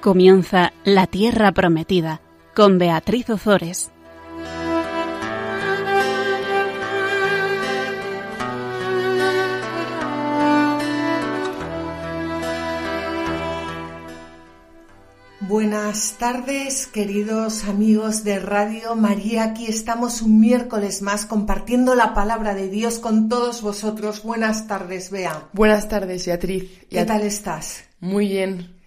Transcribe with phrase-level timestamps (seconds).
[0.00, 2.20] Comienza La Tierra Prometida
[2.54, 3.90] con Beatriz Ozores.
[15.40, 19.42] Buenas tardes, queridos amigos de Radio María.
[19.42, 24.22] Aquí estamos un miércoles más compartiendo la palabra de Dios con todos vosotros.
[24.22, 25.48] Buenas tardes, Bea.
[25.52, 26.86] Buenas tardes, Beatriz.
[26.88, 27.82] ¿Qué tal estás?
[27.98, 28.77] Muy bien.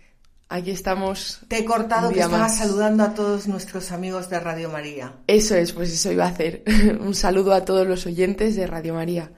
[0.52, 1.40] Aquí estamos.
[1.48, 5.14] Te he cortado que estabas saludando a todos nuestros amigos de Radio María.
[5.26, 6.64] Eso es, pues eso iba a hacer.
[7.00, 9.32] un saludo a todos los oyentes de Radio María.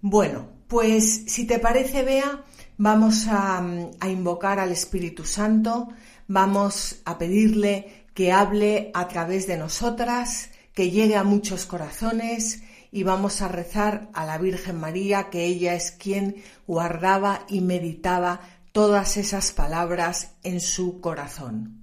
[0.00, 2.44] Bueno, pues si te parece, Bea,
[2.76, 3.64] vamos a,
[3.98, 5.88] a invocar al Espíritu Santo
[6.28, 13.04] Vamos a pedirle que hable a través de nosotras, que llegue a muchos corazones y
[13.04, 18.40] vamos a rezar a la Virgen María, que ella es quien guardaba y meditaba
[18.76, 21.80] todas esas palabras en su corazón.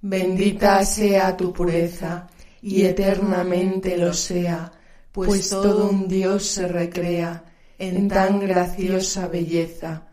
[0.00, 2.26] Bendita sea tu pureza
[2.62, 4.72] y eternamente lo sea,
[5.12, 7.44] pues, pues todo un Dios se recrea
[7.78, 10.06] en tan graciosa belleza.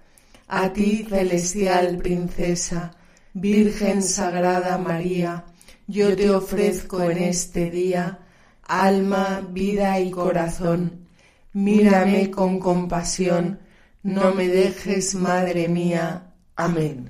[0.50, 2.92] A ti, celestial princesa,
[3.34, 5.46] Virgen Sagrada María,
[5.88, 8.20] yo te ofrezco en este día
[8.64, 11.08] alma, vida y corazón.
[11.54, 13.62] Mírame con compasión,
[14.08, 16.32] no me dejes, Madre mía.
[16.56, 17.10] Amén.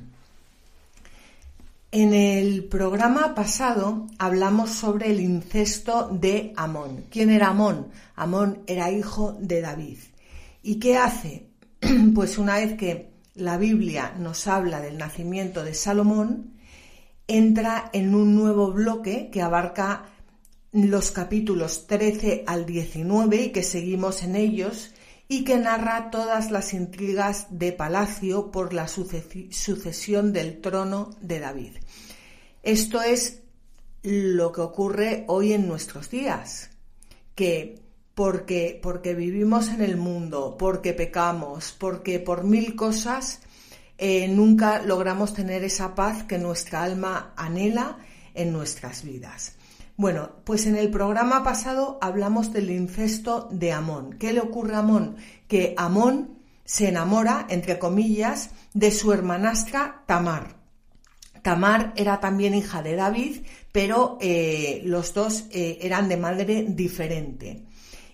[1.91, 7.05] En el programa pasado hablamos sobre el incesto de Amón.
[7.11, 7.89] ¿Quién era Amón?
[8.15, 9.99] Amón era hijo de David.
[10.63, 11.45] ¿Y qué hace?
[12.15, 16.55] Pues una vez que la Biblia nos habla del nacimiento de Salomón,
[17.27, 20.05] entra en un nuevo bloque que abarca
[20.71, 24.95] los capítulos 13 al 19 y que seguimos en ellos
[25.27, 31.71] y que narra todas las intrigas de palacio por la sucesión del trono de David.
[32.63, 33.41] Esto es
[34.03, 36.69] lo que ocurre hoy en nuestros días,
[37.35, 37.81] que
[38.15, 43.41] porque, porque vivimos en el mundo, porque pecamos, porque por mil cosas
[43.97, 47.97] eh, nunca logramos tener esa paz que nuestra alma anhela
[48.33, 49.56] en nuestras vidas.
[49.97, 54.15] Bueno, pues en el programa pasado hablamos del incesto de Amón.
[54.19, 55.17] ¿Qué le ocurre a Amón?
[55.47, 60.55] Que Amón se enamora, entre comillas, de su hermanastra Tamar.
[61.41, 63.41] Tamar era también hija de David,
[63.71, 67.65] pero eh, los dos eh, eran de madre diferente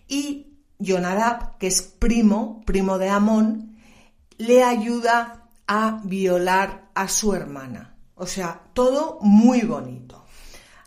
[0.08, 3.78] y Jonadab, que es primo, primo de Amón,
[4.38, 7.98] le ayuda a violar a su hermana.
[8.16, 10.24] O sea, todo muy bonito.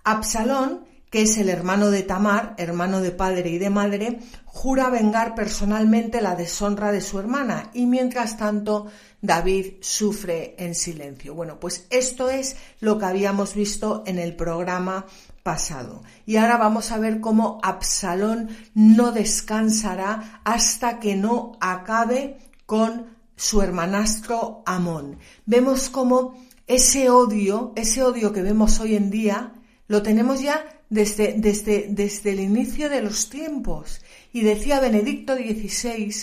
[0.04, 0.85] Absalón,
[1.16, 6.20] que es el hermano de Tamar, hermano de padre y de madre, jura vengar personalmente
[6.20, 8.88] la deshonra de su hermana y mientras tanto
[9.22, 11.34] David sufre en silencio.
[11.34, 15.06] Bueno, pues esto es lo que habíamos visto en el programa
[15.42, 16.02] pasado.
[16.26, 23.06] Y ahora vamos a ver cómo Absalón no descansará hasta que no acabe con
[23.36, 25.16] su hermanastro Amón.
[25.46, 26.34] Vemos cómo
[26.66, 29.54] ese odio, ese odio que vemos hoy en día,
[29.88, 34.00] lo tenemos ya desde, desde, desde el inicio de los tiempos.
[34.32, 36.14] Y decía Benedicto XVI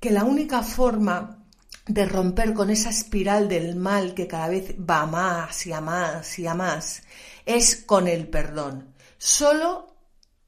[0.00, 1.44] que la única forma
[1.86, 6.38] de romper con esa espiral del mal que cada vez va más y a más
[6.38, 7.02] y a más
[7.44, 8.94] es con el perdón.
[9.18, 9.94] Solo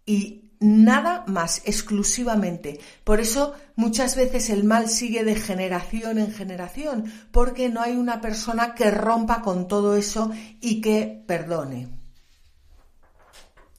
[0.05, 2.81] y nada más, exclusivamente.
[3.05, 8.21] Por eso muchas veces el mal sigue de generación en generación, porque no hay una
[8.21, 10.31] persona que rompa con todo eso
[10.61, 11.98] y que perdone.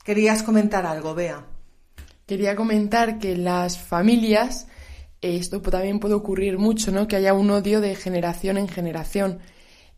[0.09, 1.45] ¿Querías comentar algo, Bea?
[2.25, 4.65] Quería comentar que las familias,
[5.21, 7.07] esto también puede ocurrir mucho, ¿no?
[7.07, 9.37] Que haya un odio de generación en generación.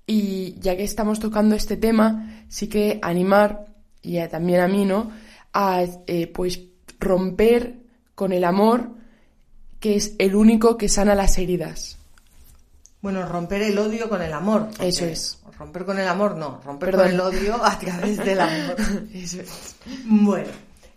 [0.06, 3.68] Y ya que estamos tocando este tema, sí que animar,
[4.02, 5.12] y también a mí, ¿no?
[5.54, 6.60] A eh, pues
[7.00, 7.78] romper
[8.14, 8.90] con el amor,
[9.80, 11.98] que es el único que sana las heridas.
[13.02, 14.72] Bueno, romper el odio con el amor.
[14.82, 15.41] Eso es.
[15.62, 16.60] Romper con el amor, no.
[16.66, 18.76] Romper con el odio a través del amor.
[19.14, 19.76] Eso es.
[20.06, 20.50] Bueno,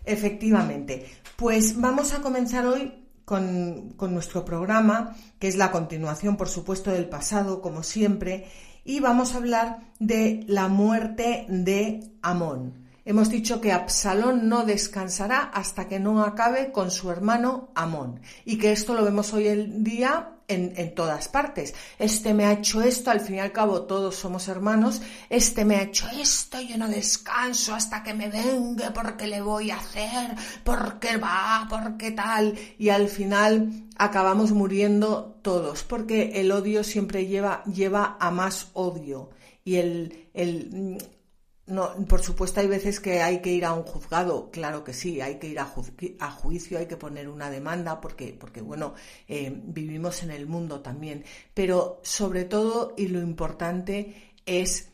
[0.03, 1.05] efectivamente.
[1.35, 2.91] Pues vamos a comenzar hoy
[3.25, 8.47] con, con, nuestro programa, que es la continuación, por supuesto, del pasado, como siempre,
[8.83, 12.87] y vamos a hablar de la muerte de Amón.
[13.05, 18.57] Hemos dicho que Absalón no descansará hasta que no acabe con su hermano Amón y
[18.57, 21.73] que esto lo vemos hoy en día en, en, todas partes.
[21.99, 25.75] Este me ha hecho esto, al fin y al cabo todos somos hermanos, este me
[25.77, 30.35] ha hecho esto, yo no descanso hasta que me vengue porque le voy a hacer,
[30.63, 37.63] porque va, porque tal, y al final acabamos muriendo todos, porque el odio siempre lleva,
[37.65, 39.29] lleva a más odio.
[39.63, 40.97] Y el, el,
[41.67, 45.19] no, por supuesto hay veces que hay que ir a un juzgado, claro que sí,
[45.19, 48.93] hay que ir a, juicio, hay que poner una demanda porque, porque bueno,
[49.27, 51.23] eh, vivimos en el mundo también.
[51.53, 54.89] Pero sobre todo y lo importante es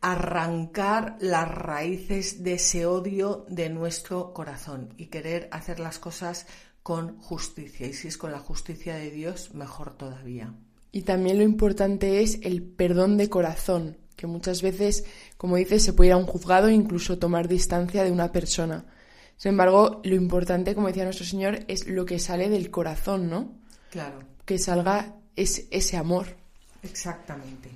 [0.00, 6.46] arrancar las raíces de ese odio de nuestro corazón y querer hacer las cosas
[6.84, 7.86] con justicia.
[7.88, 10.54] Y si es con la justicia de Dios, mejor todavía.
[10.92, 15.04] Y también lo importante es el perdón de corazón, que muchas veces,
[15.36, 18.84] como dices, se puede ir a un juzgado e incluso tomar distancia de una persona.
[19.36, 23.52] Sin embargo, lo importante, como decía nuestro Señor, es lo que sale del corazón, ¿no?
[23.90, 24.20] Claro.
[24.44, 26.28] Que salga es, ese amor.
[26.82, 27.70] Exactamente.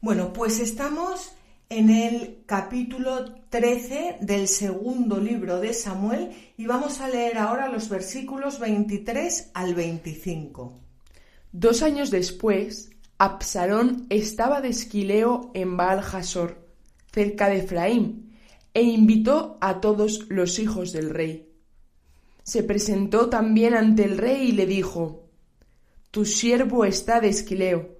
[0.00, 1.32] Bueno, pues estamos
[1.68, 7.88] en el capítulo 13 del segundo libro de Samuel y vamos a leer ahora los
[7.88, 10.78] versículos 23 al 25.
[11.52, 12.89] Dos años después,
[13.22, 16.66] Absalón estaba de esquileo en Baal Jasor,
[17.12, 18.34] cerca de Efraín,
[18.72, 21.52] e invitó a todos los hijos del rey.
[22.44, 25.28] Se presentó también ante el rey y le dijo
[26.10, 27.90] Tu siervo está de esquileo,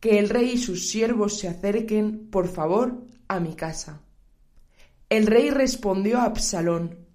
[0.00, 4.02] que el rey y sus siervos se acerquen, por favor, a mi casa.
[5.08, 7.06] El rey respondió a Absalón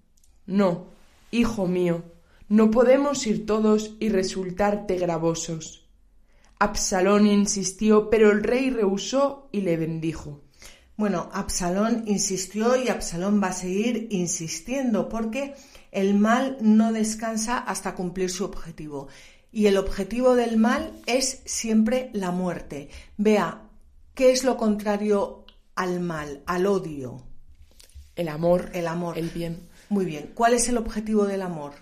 [0.46, 0.86] No,
[1.30, 2.02] hijo mío,
[2.48, 5.81] no podemos ir todos y resultarte gravosos
[6.62, 10.42] Absalón insistió, pero el rey rehusó y le bendijo.
[10.96, 15.56] Bueno, Absalón insistió y Absalón va a seguir insistiendo porque
[15.90, 19.08] el mal no descansa hasta cumplir su objetivo.
[19.50, 22.90] Y el objetivo del mal es siempre la muerte.
[23.16, 23.62] Vea,
[24.14, 25.44] ¿qué es lo contrario
[25.74, 27.24] al mal, al odio?
[28.14, 28.70] El amor.
[28.72, 29.18] El amor.
[29.18, 29.68] El bien.
[29.88, 30.30] Muy bien.
[30.32, 31.72] ¿Cuál es el objetivo del amor?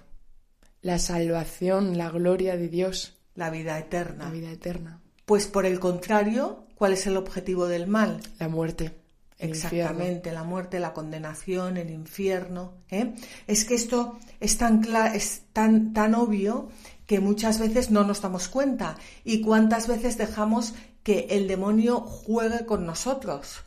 [0.81, 3.20] La salvación, la gloria de Dios.
[3.41, 4.25] La vida eterna.
[4.25, 5.01] La vida eterna.
[5.25, 8.21] Pues por el contrario, ¿cuál es el objetivo del mal?
[8.39, 8.95] La muerte.
[9.39, 12.75] Exactamente, la muerte, la condenación, el infierno.
[12.91, 13.15] ¿eh?
[13.47, 14.85] Es que esto es tan,
[15.15, 16.69] es tan, tan obvio
[17.07, 18.99] que muchas veces no nos damos cuenta.
[19.25, 23.65] ¿Y cuántas veces dejamos que el demonio juegue con nosotros?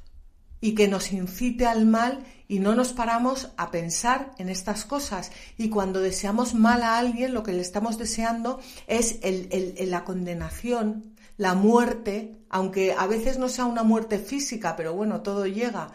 [0.64, 5.30] Y que nos incite al mal y no nos paramos a pensar en estas cosas.
[5.58, 11.54] Y cuando deseamos mal a alguien, lo que le estamos deseando es la condenación, la
[11.54, 15.92] muerte, aunque a veces no sea una muerte física, pero bueno, todo llega.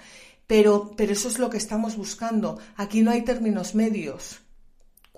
[0.47, 2.59] Pero, pero eso es lo que estamos buscando.
[2.77, 4.43] Aquí no hay términos medios.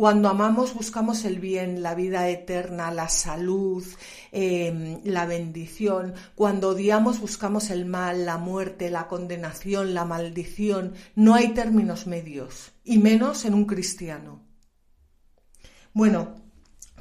[0.00, 3.85] Cuando amamos buscamos el bien, la vida eterna, la salud,
[4.32, 6.14] em, la bendición.
[6.35, 10.94] Cuando odiamos buscamos el mal, la muerte, la condenación, la maldición.
[11.17, 14.41] No hay términos medios, y menos en un cristiano.
[15.93, 16.35] Bueno,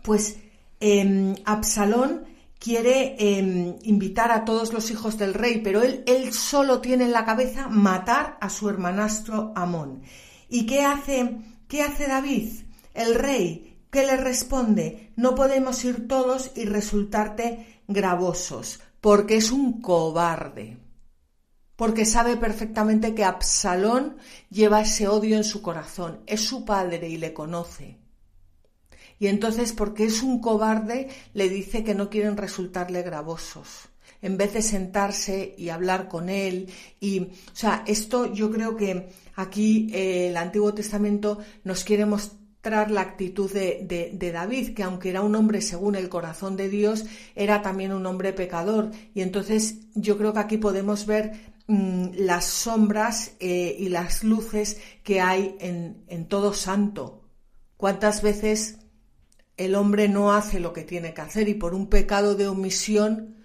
[0.04, 0.36] pues
[0.82, 2.26] em, Absalón
[2.60, 7.14] quiere em, invitar a todos los hijos del rey, pero él, él solo tiene en
[7.14, 10.02] la cabeza matar a su hermanastro Amón.
[10.50, 11.38] ¿Y qué hace,
[11.70, 12.69] qué hace David?
[13.00, 15.14] El rey, ¿qué le responde?
[15.16, 20.76] No podemos ir todos y resultarte gravosos, porque es un cobarde.
[21.78, 24.18] Porque sabe perfectamente que Absalón
[24.50, 27.98] lleva ese odio en su corazón, es su padre y le conoce.
[29.18, 33.88] Y entonces, porque es un cobarde, le dice que no quieren resultarle gravosos
[34.22, 36.68] en vez de sentarse y hablar con él.
[37.00, 42.39] Y, o sea, esto yo creo que aquí eh, el Antiguo Testamento nos quiere mostrar
[42.70, 47.62] la actitud de, David, que aunque era un hombre según el corazón de Dios, era
[47.62, 48.92] también un hombre pecador.
[49.14, 51.34] Y entonces yo creo que aquí podemos ver
[51.68, 57.24] mm, las sombras eh, y las luces que hay en, en todo santo.
[57.78, 58.80] ¿Cuántas veces
[59.58, 63.36] el hombre no hace lo que tiene que hacer y por un pecado de omisión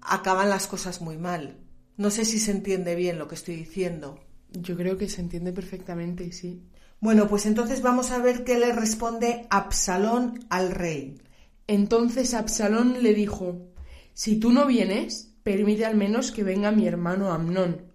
[0.00, 1.58] acaban las cosas muy mal?
[1.96, 4.18] No sé si se entiende bien lo que estoy diciendo.
[4.52, 6.62] Yo creo que se entiende perfectamente, sí.
[7.00, 11.18] Bueno, pues entonces vamos a ver qué le responde Absalón al rey.
[11.66, 13.70] Entonces Absalón le dijo,
[14.12, 17.86] Si tú no vienes, permite al menos que venga mi hermano Amnón.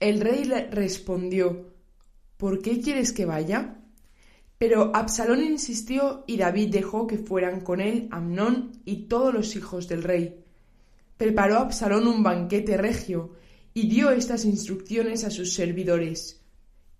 [0.00, 1.74] El rey le respondió,
[2.36, 3.76] ¿Por qué quieres que vaya?
[4.58, 9.86] Pero Absalón insistió y David dejó que fueran con él Amnón y todos los hijos
[9.86, 10.42] del rey.
[11.16, 13.34] Preparó Absalón un banquete regio
[13.74, 16.43] y dio estas instrucciones a sus servidores.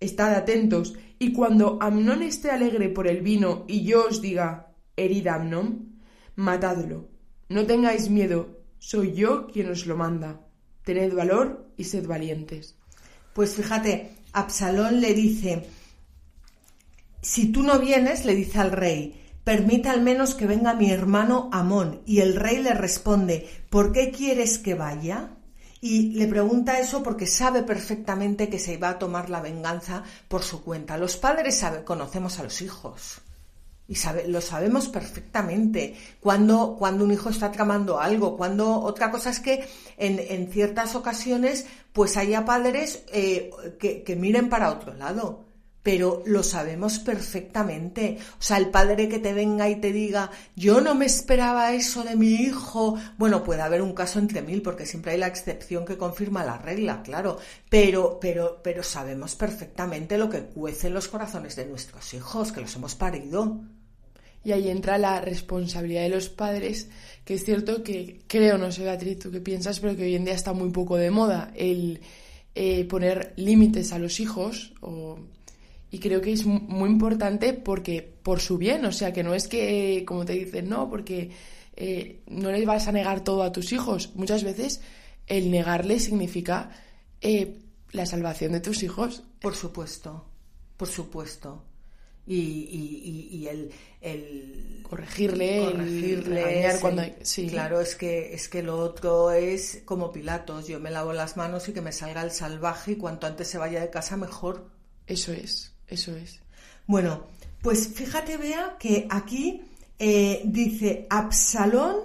[0.05, 5.37] Estad atentos, y cuando Amnón esté alegre por el vino y yo os diga, herida
[5.37, 5.99] Amnón,
[6.37, 7.09] matadlo.
[7.49, 10.41] No tengáis miedo, soy yo quien os lo manda.
[10.85, 12.77] Tened valor y sed valientes.
[13.33, 15.65] Pues fíjate, Absalón le dice,
[17.23, 21.49] si tú no vienes, le dice al rey, permita al menos que venga mi hermano
[21.51, 22.03] Amón.
[22.05, 25.31] Y el rey le responde, ¿por qué quieres que vaya?
[25.85, 30.43] Y le pregunta eso porque sabe perfectamente que se iba a tomar la venganza por
[30.43, 30.97] su cuenta.
[30.97, 33.21] Los padres sabe, conocemos a los hijos.
[33.87, 33.95] Y
[34.29, 39.69] lo sabemos perfectamente cuando, cuando un hijo está tramando algo, cuando otra cosa es que
[39.99, 45.45] en, en ciertas ocasiones pues haya padres eh, que miren para otro lado
[45.85, 48.17] pero lo sabemos perfectamente.
[48.41, 52.03] O sea, el padre que te venga y te diga, yo no me esperaba eso
[52.03, 52.97] de mi hijo.
[53.19, 56.57] Bueno, puede haber un caso entre mil, porque siempre hay la excepción que confirma la
[56.57, 57.37] regla, claro.
[57.69, 62.63] Pero, pero, pero sabemos perfectamente lo que cuece en los corazones de nuestros hijos, que
[62.63, 63.61] los hemos parido.
[64.43, 66.89] Y ahí entra la responsabilidad de los padres,
[67.27, 70.25] que es cierto que creo, no sé Beatriz, tú qué piensas, pero que hoy en
[70.25, 72.01] día está muy poco de moda el
[72.55, 75.19] eh, poner límites a los hijos o
[75.95, 79.47] y creo que es muy importante porque por su bien, o sea, que no es
[79.47, 81.31] que, como te dicen, no, porque
[81.77, 84.11] eh, no les vas a negar todo a tus hijos.
[84.17, 84.81] Muchas veces
[85.29, 86.71] el negarle significa
[87.21, 87.61] eh,
[87.93, 89.23] la salvación de tus hijos.
[89.41, 90.25] Por supuesto,
[90.77, 91.63] por supuesto.
[92.27, 93.71] Y, y, el,
[94.01, 97.47] el, corregirle, corregirle cuando sí.
[97.47, 101.69] claro es que es que lo otro es como Pilatos yo me lavo las manos
[101.69, 104.71] y que me salga el salvaje y cuanto antes se vaya de casa mejor
[105.07, 106.41] eso es eso es.
[106.87, 107.27] Bueno,
[107.63, 109.63] pues fíjate, vea que aquí
[109.99, 111.97] eh, dice Absalón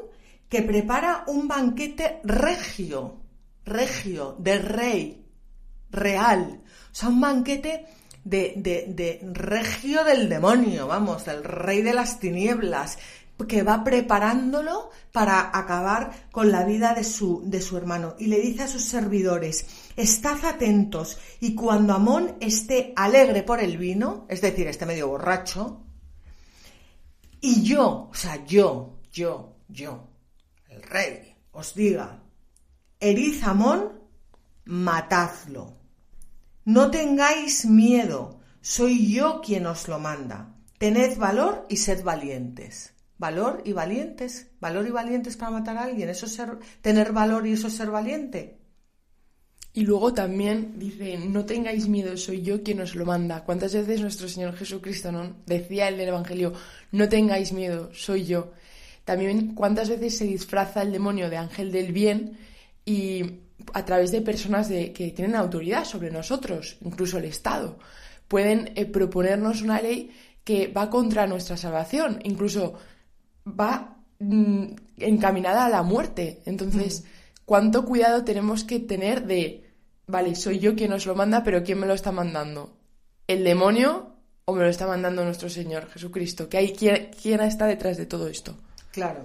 [0.47, 3.17] que prepara un banquete regio,
[3.65, 5.25] regio, de rey,
[5.91, 6.61] real.
[6.91, 7.85] O sea, un banquete
[8.23, 12.97] de, de, de regio del demonio, vamos, del rey de las tinieblas,
[13.47, 18.15] que va preparándolo para acabar con la vida de su, de su hermano.
[18.19, 19.65] Y le dice a sus servidores,
[19.95, 25.85] estad atentos y cuando Amón esté alegre por el vino, es decir, esté medio borracho,
[27.41, 30.09] y yo, o sea, yo, yo, yo,
[30.69, 32.21] el rey, os diga,
[32.99, 34.01] herid Amón,
[34.65, 35.77] matadlo.
[36.65, 40.55] No tengáis miedo, soy yo quien os lo manda.
[40.77, 46.09] Tened valor y sed valientes valor y valientes, valor y valientes para matar a alguien,
[46.09, 48.57] eso es ser, tener valor y eso es ser valiente.
[49.73, 53.43] Y luego también dice, no tengáis miedo, soy yo quien os lo manda.
[53.43, 55.35] ¿Cuántas veces nuestro Señor Jesucristo ¿no?
[55.45, 56.53] decía en el Evangelio,
[56.91, 58.51] no tengáis miedo, soy yo?
[59.05, 62.37] También cuántas veces se disfraza el demonio de ángel del bien
[62.83, 63.23] y
[63.73, 67.77] a través de personas que tienen autoridad sobre nosotros, incluso el Estado,
[68.27, 70.11] pueden eh, proponernos una ley
[70.43, 72.75] que va contra nuestra salvación, incluso
[73.57, 74.65] va mm,
[74.97, 76.41] encaminada a la muerte.
[76.45, 77.05] Entonces,
[77.45, 79.73] ¿cuánto cuidado tenemos que tener de,
[80.07, 82.77] vale, soy yo quien os lo manda, pero ¿quién me lo está mandando?
[83.27, 84.15] ¿El demonio
[84.45, 86.47] o me lo está mandando nuestro Señor Jesucristo?
[86.53, 88.55] hay, ¿quién, quién está detrás de todo esto?
[88.91, 89.21] Claro.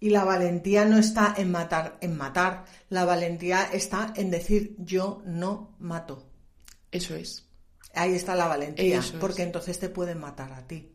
[0.00, 2.64] Y la valentía no está en matar, en matar.
[2.88, 6.26] La valentía está en decir yo no mato.
[6.90, 7.46] Eso es.
[7.94, 10.91] Ahí está la valentía, porque entonces te pueden matar a ti.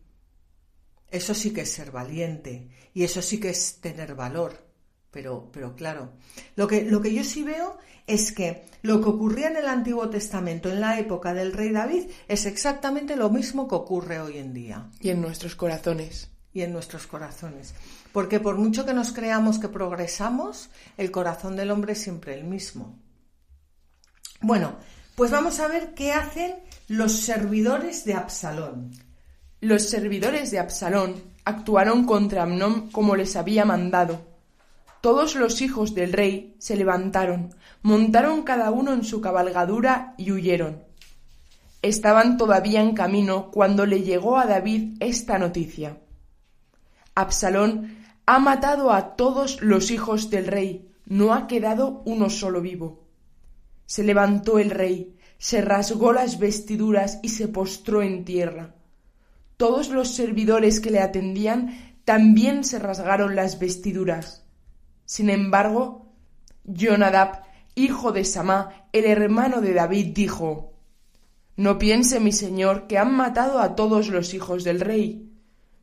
[1.10, 4.68] Eso sí que es ser valiente y eso sí que es tener valor.
[5.12, 6.14] Pero, pero claro,
[6.56, 10.10] lo que, lo que yo sí veo es que lo que ocurría en el Antiguo
[10.10, 14.54] Testamento en la época del rey David es exactamente lo mismo que ocurre hoy en
[14.54, 14.90] día.
[15.00, 16.30] Y en nuestros corazones.
[16.54, 17.74] Y en nuestros corazones.
[18.12, 22.44] Porque por mucho que nos creamos que progresamos, el corazón del hombre es siempre el
[22.44, 23.00] mismo.
[24.42, 24.78] Bueno,
[25.16, 26.56] pues vamos a ver qué hacen
[26.88, 28.92] los servidores de Absalón.
[29.60, 34.22] Los servidores de Absalón actuaron contra Amnón como les había mandado.
[35.02, 40.84] Todos los hijos del rey se levantaron, montaron cada uno en su cabalgadura y huyeron.
[41.82, 45.98] Estaban todavía en camino cuando le llegó a David esta noticia.
[47.16, 47.98] Absalón
[48.28, 53.08] ha matado a todos los hijos del rey, no ha quedado uno solo vivo.
[53.88, 58.77] Se levantó el rey, se rasgó las vestiduras y se postró en tierra.
[59.58, 64.46] Todos los servidores que le atendían también se rasgaron las vestiduras.
[65.06, 66.14] Sin embargo,
[66.64, 67.42] Jonadab,
[67.74, 70.74] hijo de Samá, el hermano de David, dijo
[71.56, 75.34] No piense mi señor que han matado a todos los hijos del rey.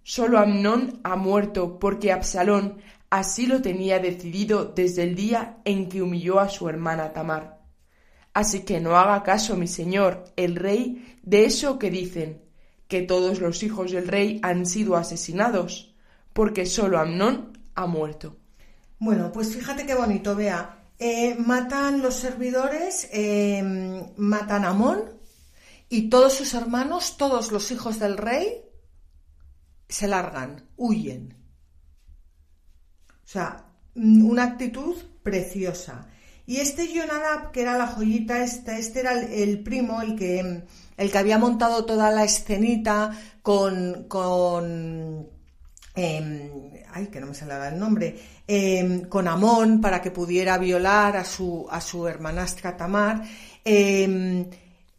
[0.04, 2.78] Solo Amnón ha muerto porque Absalón
[3.10, 7.60] así lo tenía decidido desde el día en que humilló a su hermana Tamar.
[8.34, 12.43] Así que no haga caso, mi señor, el rey, de eso que dicen,
[12.88, 15.94] que todos los hijos del rey han sido asesinados,
[16.32, 18.36] porque solo Amnón ha muerto.
[18.98, 20.84] Bueno, pues fíjate qué bonito, vea.
[20.98, 25.14] Eh, matan los servidores, em, matan a Amón
[25.88, 28.64] y todos sus hermanos, todos los hijos del rey,
[29.88, 31.36] se largan, huyen.
[33.08, 36.08] O sea, mm, una actitud preciosa.
[36.46, 40.64] Y este Jonadab, que era la joyita esta, este era el, primo, el que,
[40.96, 43.10] el que había montado toda la escenita
[43.42, 45.28] con, con
[45.94, 46.50] em,
[46.92, 51.24] ay, que no me sale el nombre, em, con Amón para que pudiera violar a
[51.24, 53.22] su, a su hermanastra Tamar.
[53.64, 54.48] Em,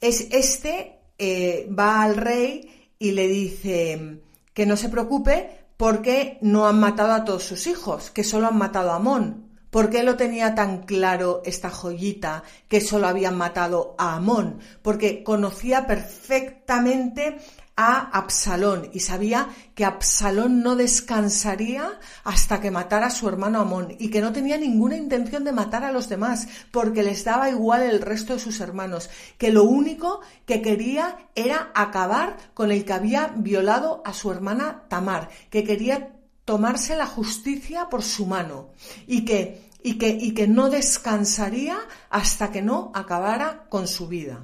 [0.02, 4.22] es este eh, va al rey y le dice
[4.54, 8.58] que no se preocupe porque no han matado a todos sus hijos, que solo han
[8.58, 9.45] matado a Amón.
[9.76, 14.60] ¿Por qué lo tenía tan claro esta joyita que solo habían matado a Amón?
[14.82, 17.40] Porque conocía perfectamente
[17.76, 23.98] a Absalón y sabía que Absalón no descansaría hasta que matara a su hermano Amón
[24.00, 27.82] y que no tenía ninguna intención de matar a los demás porque les daba igual
[27.82, 32.94] el resto de sus hermanos, que lo único que quería era acabar con el que
[32.94, 36.16] había violado a su hermana Tamar, que quería
[36.46, 38.70] tomarse la justicia por su mano
[39.08, 41.78] y que, y que, y que no descansaría
[42.10, 44.44] hasta que no acabara con su vida.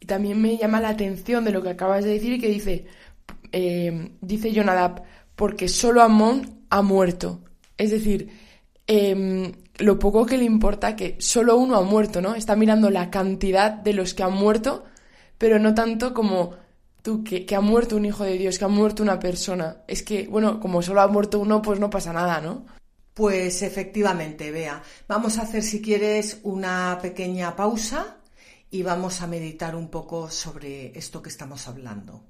[0.00, 2.86] Y también me llama la atención de lo que acabas de decir y que dice,
[3.52, 5.04] eh, dice Jonadab,
[5.36, 7.44] porque solo Amón ha muerto.
[7.76, 8.28] Es decir,
[8.88, 12.34] em, lo poco que le importa que solo uno ha muerto, ¿no?
[12.34, 14.84] Está mirando la cantidad de los que han muerto,
[15.38, 16.56] pero no tanto como
[17.02, 19.76] tú, que, que, ha muerto un hijo de Dios, que ha muerto una persona.
[19.86, 22.66] Es que, bueno, como solo ha muerto uno, pues no pasa nada, ¿no?
[23.18, 24.80] Pues efectivamente, vea.
[25.08, 28.18] Vamos a hacer, si quieres, una pequeña pausa
[28.70, 32.22] y vamos a meditar un poco sobre esto que estamos hablando.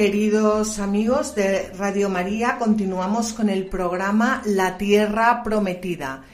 [0.00, 6.24] Queridos amigos de Radio María, continuamos con el programa La Tierra Prometida.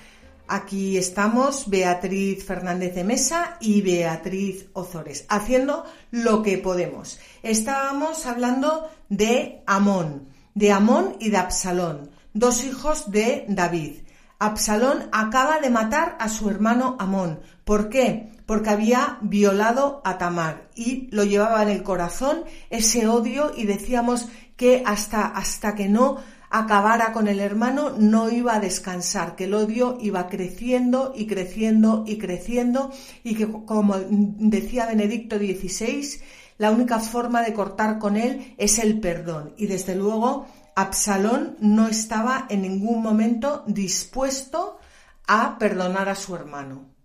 [0.47, 7.19] Aquí estamos Beatriz Fernández de Mesa y Beatriz Ozores, haciendo lo que podemos.
[7.43, 14.03] Estábamos hablando de Amón, de Amón y de Absalón, dos hijos de David.
[14.39, 17.41] Absalón acaba de matar a su hermano Amón.
[17.65, 18.31] ¿Por qué?
[18.47, 24.29] Porque había violado a Tamar y lo llevaba en el corazón ese odio y decíamos
[24.57, 29.55] que hasta, hasta que no acabara con el hermano, no iba a descansar, que el
[29.55, 32.93] odio iba creciendo y creciendo y creciendo
[33.25, 36.21] y que, como decía Benedicto XVI,
[36.59, 39.53] la única forma de cortar con él es el perdón.
[39.59, 44.79] Y desde luego, Absalón no estaba en ningún momento dispuesto
[45.27, 46.96] a perdonar a su hermano.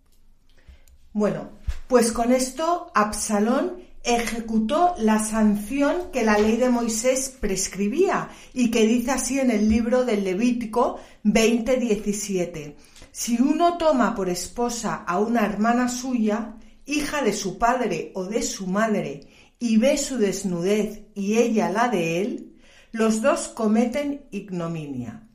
[1.13, 1.49] Bueno,
[1.87, 8.87] pues con esto Absalón ejecutó la sanción que la ley de Moisés prescribía y que
[8.87, 12.75] dice así en el libro del Levítico 20:17.
[13.11, 18.41] Si uno toma por esposa a una hermana suya, hija de su padre o de
[18.41, 19.27] su madre,
[19.59, 22.55] y ve su desnudez y ella la de él,
[22.91, 25.27] los dos cometen ignominia.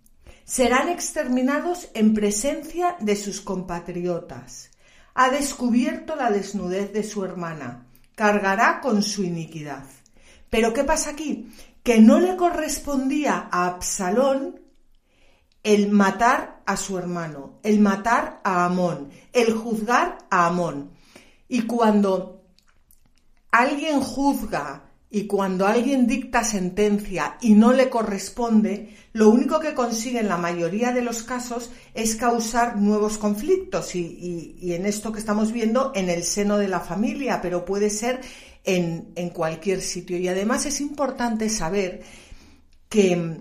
[0.44, 4.70] Serán exterminados en presencia de sus compatriotas.
[5.18, 9.85] Ha descubierto la desnudez de su hermana cargará con su iniquidad.
[10.50, 11.52] Pero ¿qué pasa aquí?
[11.85, 14.61] Que no le correspondía a Absalón
[15.62, 20.90] el matar a su hermano, el matar a Amón, el juzgar a Amón.
[21.48, 22.42] Y cuando
[23.52, 24.86] alguien juzga
[25.16, 30.37] y cuando alguien dicta sentencia y no le corresponde, lo único que consigue en la
[30.37, 36.11] mayoría de los casos es causar nuevos conflictos y, en esto que estamos viendo en
[36.11, 38.20] el seno de la familia, pero puede ser
[38.62, 40.18] en, en cualquier sitio.
[40.18, 42.02] Y además es importante saber
[42.90, 43.38] que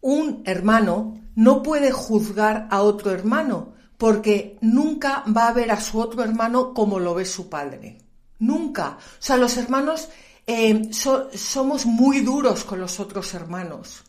[0.00, 5.98] un hermano no puede juzgar a otro hermano porque nunca va a ver a su
[5.98, 7.98] otro hermano como lo ve su padre.
[8.38, 8.98] Nunca.
[8.98, 10.08] O sea, los hermanos
[10.46, 14.04] eh, somos muy duros con los otros hermanos.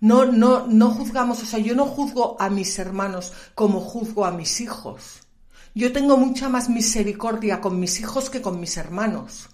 [0.00, 4.30] No, no, no juzgamos, o sea, yo no juzgo a mis hermanos como juzgo a
[4.30, 5.22] mis hijos.
[5.74, 9.48] Yo tengo mucha más misericordia con mis hijos que con mis hermanos.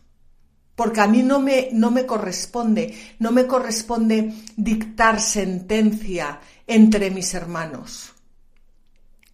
[0.74, 7.32] Porque a mí no me, no me corresponde, no me corresponde dictar sentencia entre mis
[7.34, 8.13] hermanos.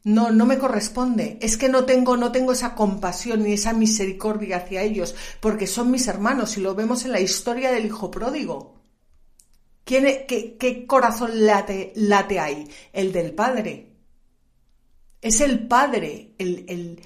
[0.02, 1.38] No, no me corresponde.
[1.40, 5.90] Es que no tengo, no tengo esa compasión ni esa misericordia hacia ellos, porque son
[5.90, 8.80] mis hermanos y lo vemos en la historia del hijo pródigo.
[9.84, 12.68] ¿Quién, qué, qué, corazón late, late ahí?
[12.92, 13.88] El del padre.
[15.20, 17.02] Es el padre, el, el,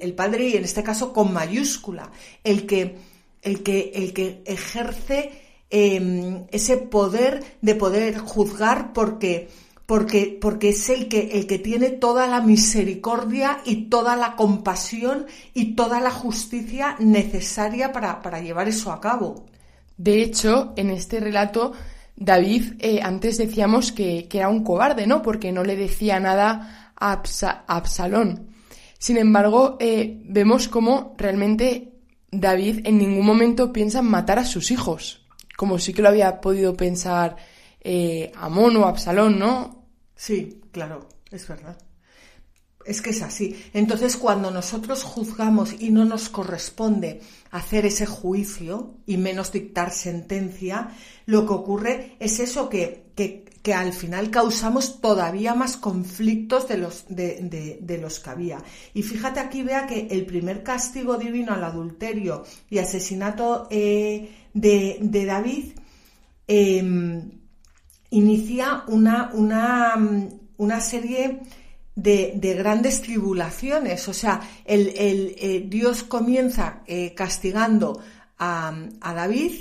[0.00, 2.10] el, padre y en este caso con mayúscula,
[2.42, 2.96] el que,
[3.40, 5.30] el que, el que ejerce
[5.70, 9.48] em, ese poder de poder juzgar porque
[9.86, 15.26] porque, porque es el que, el que tiene toda la misericordia y toda la compasión
[15.54, 19.46] y toda la justicia necesaria para, llevar eso a cabo.
[19.96, 21.72] De hecho, en este relato,
[22.16, 25.22] David, eh, antes decíamos que, era un cobarde, ¿no?
[25.22, 27.22] Porque no le decía nada a,
[27.66, 28.48] Absalón.
[28.98, 31.92] Sin embargo, eh, vemos cómo realmente
[32.30, 36.40] David en ningún momento piensa en matar a sus hijos, como sí que lo había
[36.40, 37.36] podido pensar
[37.84, 39.86] eh, Amón o Absalón, ¿no?
[40.14, 41.76] Sí, claro, es verdad.
[42.84, 43.60] Es que es así.
[43.72, 50.90] Entonces, cuando nosotros juzgamos y no nos corresponde hacer ese juicio y menos dictar sentencia,
[51.26, 57.04] lo que ocurre es eso que, que, al final causamos todavía más conflictos de los,
[57.08, 58.58] de, los que había.
[58.94, 65.24] Y fíjate aquí, vea que el primer castigo divino al adulterio y asesinato eh, de,
[65.24, 65.66] David
[66.48, 67.41] em,
[68.12, 69.94] inicia una, una,
[70.56, 71.40] una serie
[71.94, 74.08] de, grandes tribulaciones.
[74.08, 78.00] O sea, el, eh, Dios comienza eh, castigando
[78.38, 79.52] a, a David,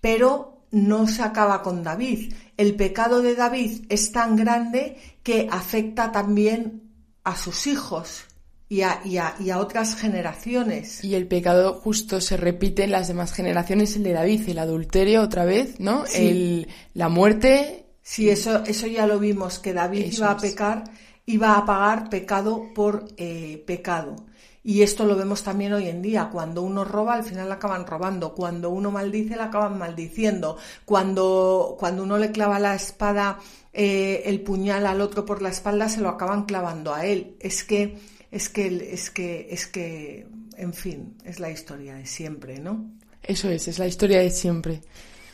[0.00, 2.32] pero no se acaba con David.
[2.56, 6.82] El pecado de David es tan grande que afecta también
[7.24, 8.24] a sus hijos
[8.70, 11.02] y a, y, a, otras generaciones.
[11.02, 15.22] Y el pecado justo se repite en las demás generaciones, el de David, el adulterio
[15.22, 16.04] otra vez, ¿no?
[16.14, 17.86] El, la muerte.
[18.00, 20.84] Sí, eso, eso ya lo vimos, que David iba a pecar,
[21.26, 24.14] iba a pagar pecado por eh, pecado.
[24.62, 26.28] Y esto lo vemos también hoy en día.
[26.30, 28.34] Cuando uno roba, al final la acaban robando.
[28.36, 30.58] Cuando uno maldice, la acaban maldiciendo.
[30.84, 33.40] Cuando, cuando uno le clava la espada,
[33.72, 37.36] eh, el puñal al otro por la espalda, se lo acaban clavando a él.
[37.40, 37.98] Es que
[38.30, 42.90] es que, es que, es que, en fin, es la historia de siempre, ¿no?
[43.22, 44.82] Eso es, es la historia de siempre.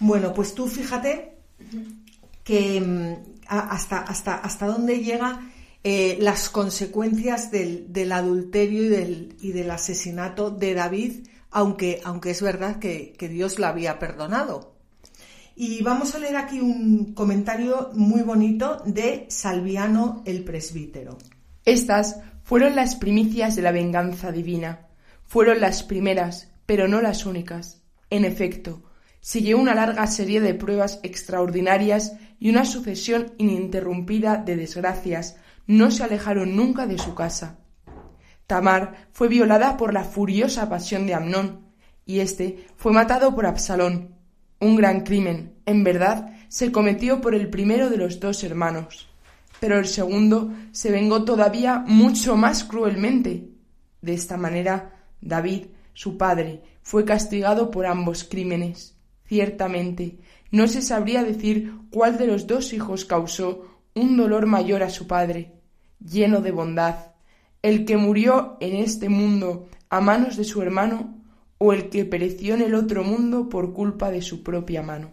[0.01, 1.35] Bueno, pues tú fíjate
[2.43, 5.51] que mm, hasta, hasta, hasta dónde llega
[5.85, 12.31] eh, las consecuencias del, del adulterio y del, y del, asesinato de David, aunque, aunque
[12.31, 14.75] es verdad que, que Dios lo había perdonado.
[15.55, 21.17] Y vamos a leer aquí un comentario muy bonito de Salviano el presbítero.
[21.65, 24.87] Estas fueron las primicias de la venganza divina.
[25.25, 27.83] Fueron las primeras, pero no las únicas.
[28.09, 28.85] En efecto,
[29.27, 35.35] Siguió una larga serie de pruebas extraordinarias y una sucesión ininterrumpida de desgracias
[35.67, 37.59] no se alejaron nunca de su casa.
[38.47, 41.67] Tamar fue violada por la furiosa pasión de Amnón,
[42.05, 44.15] y éste fue matado por Absalón.
[44.61, 49.09] Un gran crimen, en verdad, se cometió por el primero de los dos hermanos,
[49.61, 53.49] pero el segundo se vengó todavía mucho más cruelmente.
[54.03, 58.95] De esta manera, David, su padre, fue castigado por ambos crímenes.
[59.27, 60.19] Ciertamente,
[60.51, 65.07] no se sabría decir cuál de los dos hijos causó un dolor mayor a su
[65.07, 65.53] padre,
[65.99, 67.12] lleno de bondad,
[67.62, 71.16] el que murió en este mundo a manos de su hermano
[71.59, 75.11] o el que pereció en el otro mundo por culpa de su propia mano.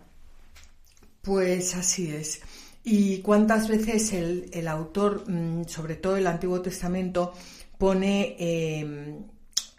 [1.22, 2.42] Pues así es.
[2.84, 7.34] ¿Y cuántas veces el, autor, mm, sobre todo el Antiguo Testamento,
[7.78, 9.24] pone, em,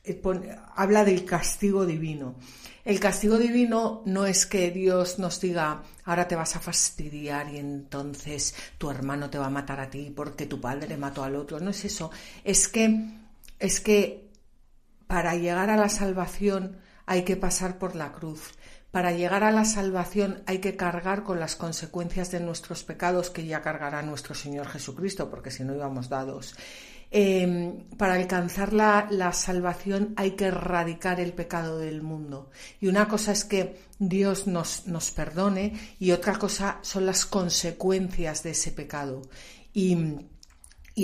[0.04, 2.36] eh, habla del castigo divino?
[2.84, 7.58] El castigo divino no es que Dios nos diga, ahora te vas a fastidiar y
[7.58, 11.60] entonces tu hermano te va a matar a ti porque tu padre mató al otro.
[11.60, 12.10] No es eso.
[12.42, 13.10] Es que,
[13.58, 14.28] es que
[15.06, 18.52] para llegar a la salvación hay que pasar por la cruz.
[18.94, 23.44] Para llegar a la salvación hay que cargar con las consecuencias de nuestros pecados que
[23.44, 26.54] ya cargará nuestro Señor Jesucristo, porque si no íbamos dados.
[27.10, 32.50] Em, para alcanzar la, salvación hay que erradicar el pecado del mundo.
[32.80, 38.44] Y una cosa es que Dios nos, nos perdone y otra cosa son las consecuencias
[38.44, 39.22] de ese pecado.
[39.72, 39.96] Y,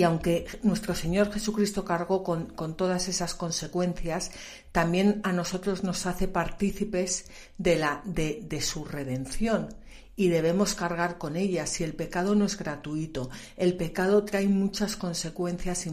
[0.05, 4.31] aunque nuestro Señor Jesucristo cargó con, todas esas consecuencias,
[4.71, 7.25] también a nosotros nos hace partícipes
[7.57, 9.69] de, la, de, de su redención
[10.15, 11.79] y debemos cargar con ellas.
[11.81, 15.91] Y el pecado no es gratuito, el pecado trae muchas consecuencias y,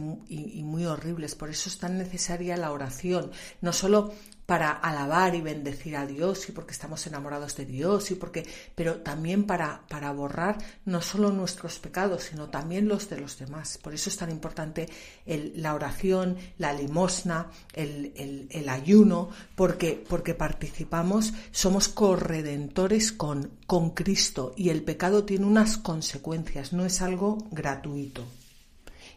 [0.63, 1.35] muy horribles.
[1.35, 4.13] Por eso es tan necesaria la oración, no solo
[4.49, 8.95] para alabar y bendecir a Dios y porque estamos enamorados de Dios y porque pero
[9.01, 13.77] también para, para borrar no solo nuestros pecados sino también los de los demás.
[13.77, 14.89] Por eso es tan importante
[15.27, 24.55] la oración la limosna el, el, ayuno porque porque participamos somos corredentores con con Cristo
[24.57, 28.25] y el pecado tiene unas consecuencias no es algo gratuito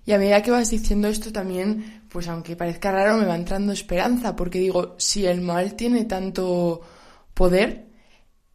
[0.05, 3.73] y a medida que vas diciendo esto también, pues aunque parezca raro, me va entrando
[3.73, 6.81] esperanza, porque digo, si el mal tiene tanto
[7.35, 7.87] poder,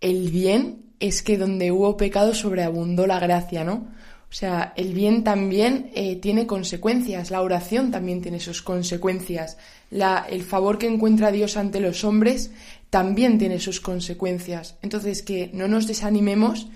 [0.02, 3.96] el bien es que donde hubo pecado sobreabundó la gracia, ¿no?
[4.30, 9.58] O sea, el bien también eh, tiene consecuencias, la oración también tiene sus consecuencias,
[9.90, 12.52] la, el favor que encuentra Dios ante los hombres
[12.90, 14.76] también tiene sus consecuencias.
[14.82, 16.68] Entonces, que no nos desanimemos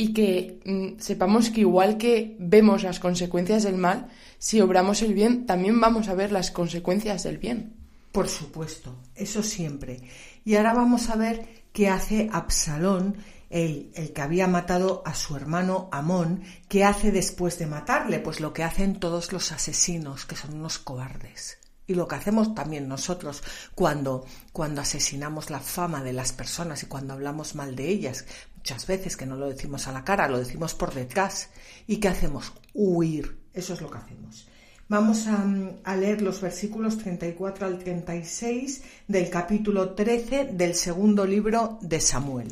[0.00, 4.08] y que mm, sepamos que igual que vemos las consecuencias del mal,
[4.38, 7.74] si obramos el bien, también vamos a ver las consecuencias del bien.
[8.10, 10.00] Por supuesto, eso siempre.
[10.42, 13.18] Y ahora vamos a ver qué hace Absalón,
[13.50, 18.40] el, el que había matado a su hermano Amón, qué hace después de matarle, pues
[18.40, 21.60] lo que hacen todos los asesinos, que son unos cobardes
[21.90, 23.42] y lo que hacemos también nosotros
[23.74, 28.26] cuando, cuando asesinamos la fama de las personas y cuando hablamos mal de ellas,
[28.60, 31.48] muchas veces que no lo decimos a la cara, lo decimos por detrás.
[31.86, 32.52] ¿Y qué hacemos?
[32.74, 33.38] Huir.
[33.54, 34.46] Eso es lo que hacemos.
[34.86, 35.46] Vamos a,
[35.84, 42.48] a, leer los versículos 34 al 36 del capítulo 13 del segundo libro de Samuel.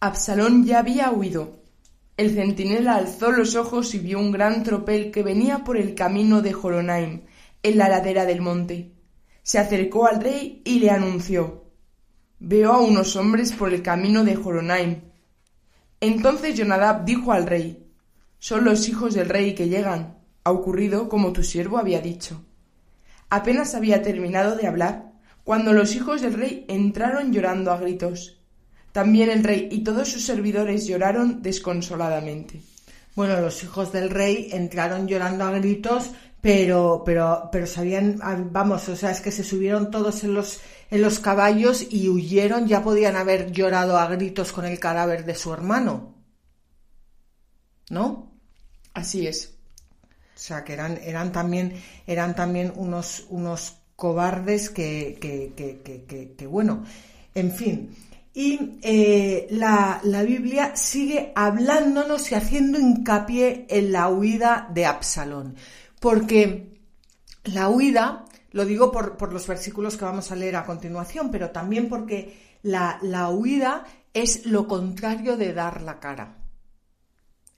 [0.00, 1.62] Absalón ya había huido.
[2.18, 6.42] El centinela alzó los ojos y vio un gran tropel que venía por el camino
[6.42, 7.22] de Joronaim
[7.62, 8.92] en la ladera del monte.
[9.42, 11.64] Se acercó al rey y le anunció
[12.38, 15.00] Veo a unos hombres por el camino de Joronaim.
[16.00, 17.86] Entonces Jonadab dijo al rey
[18.38, 20.18] Son los hijos del rey que llegan.
[20.44, 22.44] Ha ocurrido como tu siervo había dicho.
[23.28, 28.40] Apenas había terminado de hablar cuando los hijos del rey entraron llorando a gritos.
[28.92, 32.60] También el rey y todos sus servidores lloraron desconsoladamente.
[33.14, 36.10] Bueno, los hijos del rey entraron llorando a gritos
[36.46, 40.60] pero, pero, pero sabían, ah, vamos, o sea, es que se subieron todos en los,
[40.90, 45.34] en los caballos y huyeron, ya podían haber llorado a gritos con el cadáver de
[45.34, 46.14] su hermano.
[47.90, 48.32] ¿No?
[48.94, 49.54] Así es.
[50.34, 56.46] O sea, que eran, eran también, eran también unos, unos cobardes que, que, que, que,
[56.46, 56.84] bueno,
[57.34, 57.96] en fin.
[58.34, 65.56] Y eh, la, la Biblia sigue hablándonos y haciendo hincapié en la huida de Absalón
[66.00, 66.78] porque
[67.44, 68.25] la huida,
[68.56, 73.28] lo digo por, los versículos que vamos a leer a continuación, pero también porque la,
[73.28, 76.38] huida es lo contrario de dar la cara.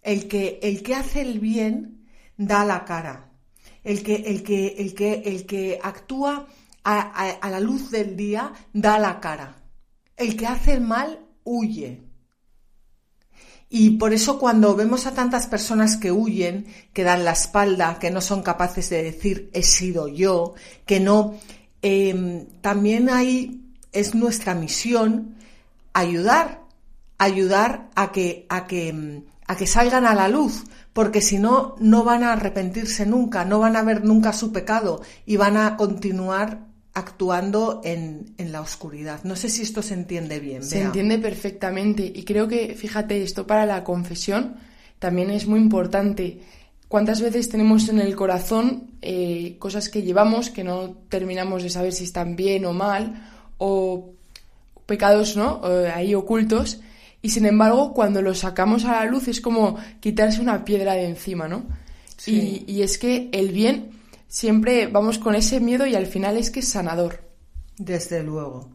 [0.03, 2.05] El que, el que hace el bien
[2.37, 3.31] da la cara.
[3.85, 6.49] El que, el que, el que, el que actúa
[6.83, 9.55] a, a la luz del día da la cara.
[10.17, 12.08] El que hace el mal huye.
[13.71, 18.11] Y por eso cuando vemos a tantas personas que huyen, que dan la espalda, que
[18.11, 20.55] no son capaces de decir he sido yo,
[20.87, 21.35] que no,
[21.83, 25.37] em, también ahí es nuestra misión
[25.93, 26.63] ayudar,
[27.19, 32.05] ayudar a que, a que, a que salgan a la luz, porque si no, no
[32.05, 36.68] van a arrepentirse nunca, no van a ver nunca su pecado y van a continuar
[36.99, 39.23] actuando en, la oscuridad.
[39.25, 40.63] No sé si esto se entiende bien.
[40.63, 44.57] Se entiende perfectamente y creo que, fíjate, esto para la confesión
[44.99, 46.41] también es muy importante.
[46.89, 51.93] ¿Cuántas veces tenemos en el corazón eh, cosas que llevamos que no terminamos de saber
[51.93, 54.11] si están bien o mal o
[54.87, 55.61] pecados ¿no?
[55.71, 56.81] Eh, ahí ocultos
[57.21, 61.05] y sin embargo cuando los sacamos a la luz es como quitarse una piedra de
[61.05, 61.67] encima, ¿no?
[62.27, 63.98] Y, y es que el bien
[64.29, 67.21] siempre vamos con ese miedo y al final es que es sanador.
[67.77, 68.71] Desde luego.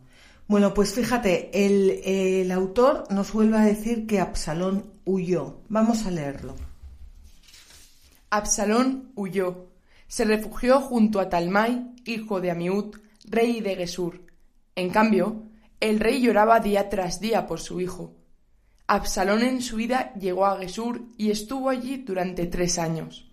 [0.48, 5.62] Bueno, pues fíjate, el, autor nos vuelve a decir que Absalón huyó.
[5.70, 6.56] Vamos a leerlo.
[8.30, 9.68] Absalón huyó.
[10.08, 14.22] Se refugió junto a Talmai, hijo de Amiud, rey de Gesur.
[14.76, 15.44] En cambio,
[15.80, 18.14] el rey lloraba día tras día por su hijo.
[18.88, 23.33] Absalón en su vida llegó a Gesur y estuvo allí durante tres años.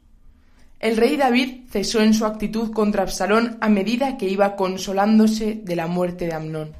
[0.80, 5.76] El rey David cesó en su actitud contra Absalón a medida que iba consolándose de
[5.76, 6.72] la muerte de Amnón.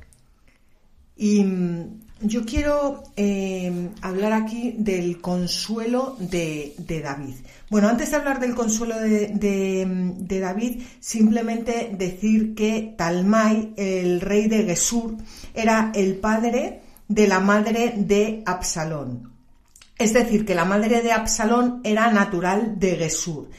[1.19, 7.35] Y mm, yo quiero eh, hablar aquí del consuelo de, David.
[7.69, 14.23] Bueno, antes de hablar del consuelo de, mm, de, David, simplemente decir que Talmai, el
[14.23, 15.19] rey de Gesur,
[15.53, 19.31] era el padre de la madre de Absalón.
[19.99, 23.51] Es decir, que la madre de Absalón era natural de Gesur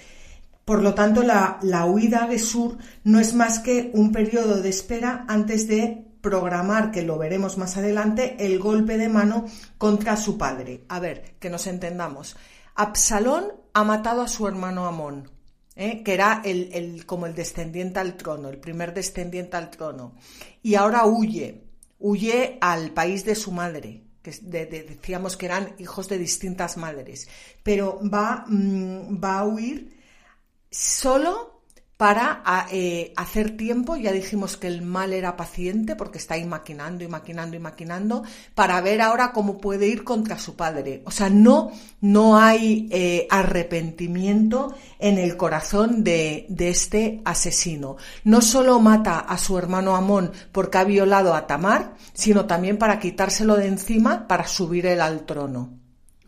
[0.65, 5.26] por lo tanto, la, huida de Sur no es más que un periodo de espera
[5.28, 9.45] antes de programar, que lo veremos más adelante, el golpe de mano
[9.78, 10.84] contra su padre.
[10.88, 12.38] A ver, que nos entendamos.
[12.76, 15.32] Absalón ha matado a su hermano Amón,
[15.76, 16.04] ¿eh?
[16.04, 20.13] que era el, como el descendiente al trono, el primer descendiente al trono,
[20.62, 21.63] y ahora huye,
[22.00, 27.28] huye al país de su madre, que decíamos que eran hijos de distintas madres,
[27.63, 30.01] pero va, mm, va a huir
[30.71, 31.51] solo
[32.01, 37.03] para eh, hacer tiempo, ya dijimos que el mal era paciente porque está ahí maquinando
[37.03, 38.23] y maquinando y maquinando,
[38.55, 41.03] para ver ahora cómo puede ir contra su padre.
[41.05, 47.97] O sea, no, no hay eh, arrepentimiento en el corazón de, de, este asesino.
[48.23, 52.97] No solo mata a su hermano Amón porque ha violado a Tamar, sino también para
[52.97, 55.81] quitárselo de encima para subir él al trono.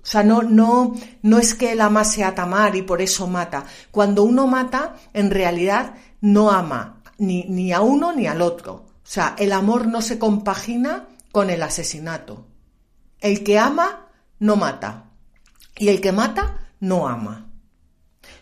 [0.03, 3.65] O sea, no, no, no es que él amase a Tamar y por eso mata.
[3.89, 8.73] Cuando uno mata, en realidad no ama ni, ni a uno ni al otro.
[8.73, 12.45] O sea, el amor no se compagina con el asesinato.
[13.19, 15.05] El que ama no mata.
[15.77, 17.49] Y el que mata no ama.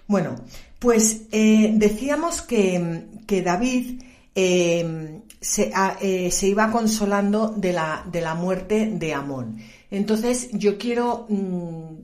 [0.07, 0.35] Bueno,
[0.79, 4.01] pues eh, decíamos que, que David
[4.33, 5.71] eh, se,
[6.01, 9.57] eh, se, iba consolando de la, de la muerte de Amón.
[9.91, 11.95] Entonces, yo quiero, mm,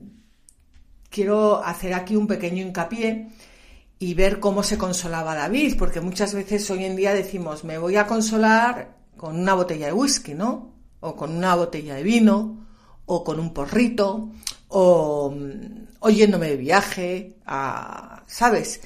[1.10, 3.28] quiero hacer aquí un pequeño hincapié
[3.98, 7.96] y ver cómo se consolaba David, porque muchas veces hoy en día decimos, me voy
[7.96, 10.74] a consolar con una botella de whisky, ¿no?
[11.00, 12.66] O con una botella de vino,
[13.06, 14.30] o con un porrito,
[14.68, 15.34] o
[16.00, 17.36] oyéndome mm, de viaje,
[18.26, 18.82] ¿sabes?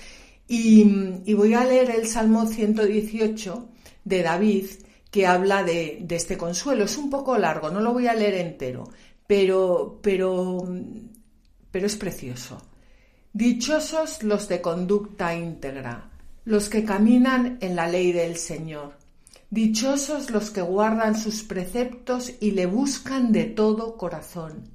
[0.46, 0.86] Y,
[1.24, 3.68] y, voy a leer el Salmo 118
[4.04, 4.66] de David,
[5.12, 6.84] que habla de, este consuelo.
[6.84, 8.88] Es un poco largo, no lo voy a leer entero,
[9.26, 10.66] pero, pero,
[11.70, 12.62] pero es precioso.
[13.34, 16.10] Dichosos los de conducta íntegra,
[16.46, 18.96] los que caminan en la ley del Señor.
[19.50, 24.70] Dichosos los que guardan sus preceptos y le buscan de todo corazón,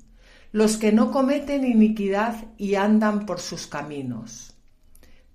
[0.52, 4.54] los que no cometen iniquidad y andan por sus caminos.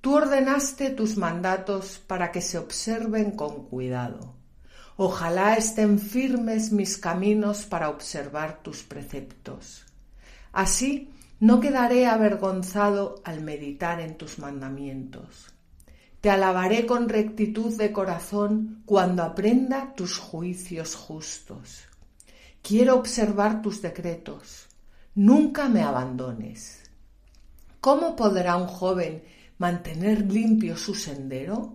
[0.01, 4.42] Tú ordenaste tus mandatos para que se observen con cuidado.
[4.97, 9.85] Ojalá estén firmes mis caminos para observar tus preceptos.
[10.53, 15.53] Así no quedaré avergonzado al meditar en tus mandamientos.
[16.21, 21.81] Te alabaré con rectitud de corazón cuando aprenda tus juicios justos.
[22.63, 24.69] Quiero observar tus decretos.
[25.17, 26.89] Nunca me abandones.
[27.81, 29.25] ¿Cómo podrá un joven
[29.59, 31.75] mantener limpio su sendero?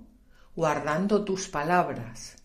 [0.55, 2.36] Guardando tus palabras.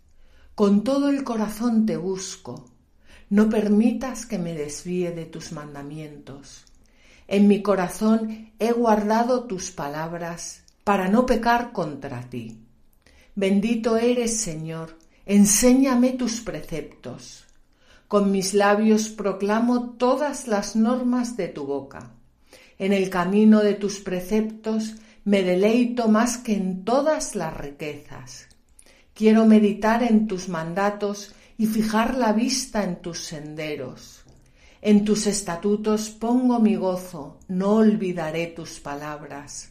[0.54, 2.66] Con todo el corazón te busco.
[3.30, 6.66] No permitas que me desvíe de tus mandamientos.
[7.26, 12.58] En mi corazón he guardado tus palabras para no pecar contra ti.
[13.34, 17.46] Bendito eres, Señor, enséñame tus preceptos.
[18.06, 22.10] Con mis labios proclamo todas las normas de tu boca.
[22.78, 28.51] En el camino de tus preceptos me deleito más que en todas las riquezas.
[29.14, 34.24] Quiero meditar en tus mandatos y fijar la vista en tus senderos.
[34.80, 39.68] En tus estatutos pongo mi gozo, no olvidaré tus palabras.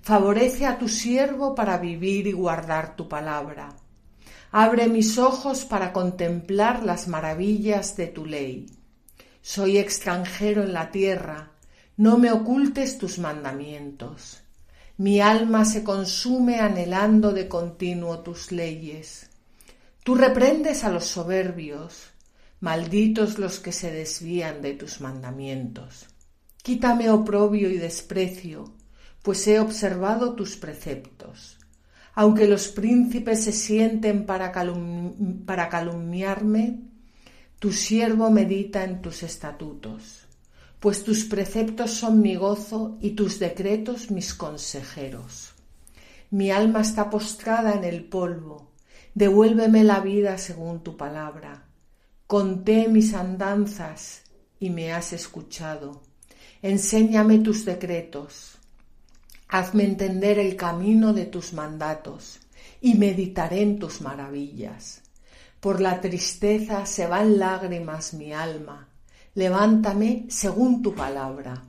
[0.00, 3.76] Favorece a tu siervo para vivir y guardar tu palabra.
[4.52, 8.66] Abre mis ojos para contemplar las maravillas de tu ley.
[9.42, 11.52] Soy extranjero en la tierra,
[11.96, 14.42] no me ocultes tus mandamientos.
[14.98, 19.30] Mi alma se consume anhelando de continuo tus leyes.
[20.02, 22.08] Tú reprendes a los soberbios,
[22.58, 26.06] malditos los que se desvían de tus mandamientos.
[26.64, 28.74] Quítame oprobio y desprecio,
[29.22, 31.58] pues he observado tus preceptos.
[32.14, 34.52] Aunque los príncipes se sienten para,
[35.46, 36.80] para calumniarme,
[37.60, 40.27] tu siervo medita en tus estatutos
[40.80, 45.54] pues tus preceptos son mi gozo y tus decretos mis consejeros.
[46.30, 48.70] Mi alma está postrada en el polvo,
[49.14, 51.64] devuélveme la vida según tu palabra.
[52.26, 54.22] Conté mis andanzas
[54.60, 56.02] y me has escuchado.
[56.62, 58.58] Enséñame tus decretos.
[59.48, 62.38] Hazme entender el camino de tus mandatos
[62.80, 65.02] y meditaré en tus maravillas.
[65.58, 68.87] Por la tristeza se van lágrimas mi alma
[69.34, 71.62] levántame según tu palabra.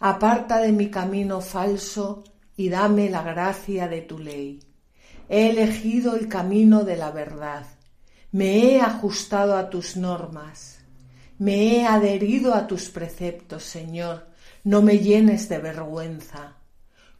[0.00, 2.24] Aparta de mi camino falso
[2.56, 4.62] y dame la gracia de tu ley.
[5.28, 7.66] He elegido el camino de la verdad.
[8.32, 10.78] Me he ajustado a tus normas.
[11.38, 14.26] Me he adherido a tus preceptos, Señor.
[14.64, 16.56] No me llenes de vergüenza.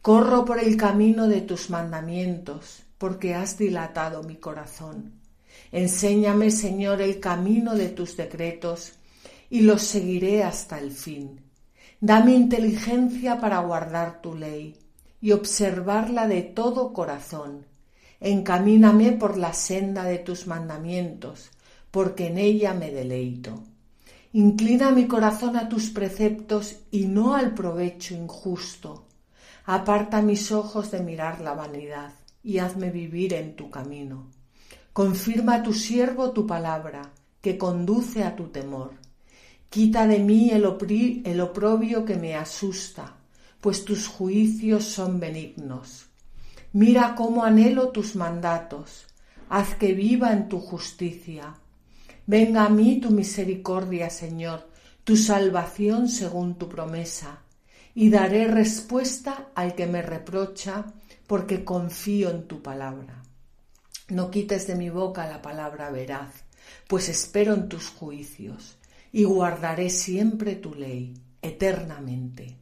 [0.01, 5.21] Corro por el camino de tus mandamientos, porque has dilatado mi corazón.
[5.71, 8.93] Enséñame, Señor, el camino de tus decretos
[9.51, 11.41] y los seguiré hasta el fin.
[11.99, 14.77] Dame inteligencia para guardar tu ley
[15.19, 17.65] y observarla de todo corazón.
[18.21, 21.51] Encamíname por la senda de tus mandamientos,
[21.91, 23.61] porque en ella me deleito.
[24.31, 29.05] Inclina mi corazón a tus preceptos y no al provecho injusto.
[29.65, 34.27] Aparta mis ojos de mirar la vanidad y hazme vivir en tu camino.
[34.93, 39.00] Confirma a tu siervo tu palabra, que conduce a tu temor.
[39.71, 43.15] Quita de mí el, oprobio que me asusta,
[43.61, 46.07] pues tus juicios son benignos.
[46.73, 49.07] Mira cómo anhelo tus mandatos,
[49.47, 51.55] haz que viva en tu justicia.
[52.27, 54.67] Venga a mí tu misericordia, Señor,
[55.05, 57.39] tu salvación según tu promesa,
[57.95, 60.83] y daré respuesta al que me reprocha,
[61.27, 63.23] porque confío en tu palabra.
[64.09, 66.43] No quites de mi boca la palabra veraz,
[66.89, 68.75] pues espero en tus juicios
[69.11, 72.57] y guardaré siempre tu ley eternamente.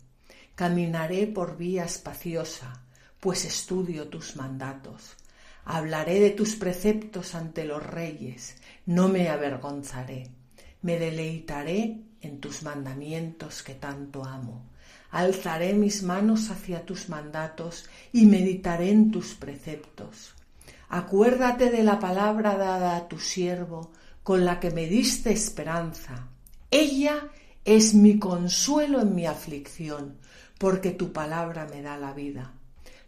[0.55, 2.83] Caminaré por vía espaciosa,
[3.19, 5.15] pues estudio tus mandatos.
[5.65, 10.29] Hablaré de tus preceptos ante los reyes, no me avergonzaré.
[10.81, 14.65] Me deleitaré en tus mandamientos que tanto amo.
[15.11, 20.33] Alzaré mis manos hacia tus mandatos y meditaré en tus preceptos.
[20.87, 23.91] Acuérdate de la palabra dada a tu siervo,
[24.23, 26.28] con la que me diste esperanza
[26.71, 27.29] ella
[27.65, 30.17] es mi consuelo en mi aflicción,
[30.57, 32.53] porque tu palabra me da la vida.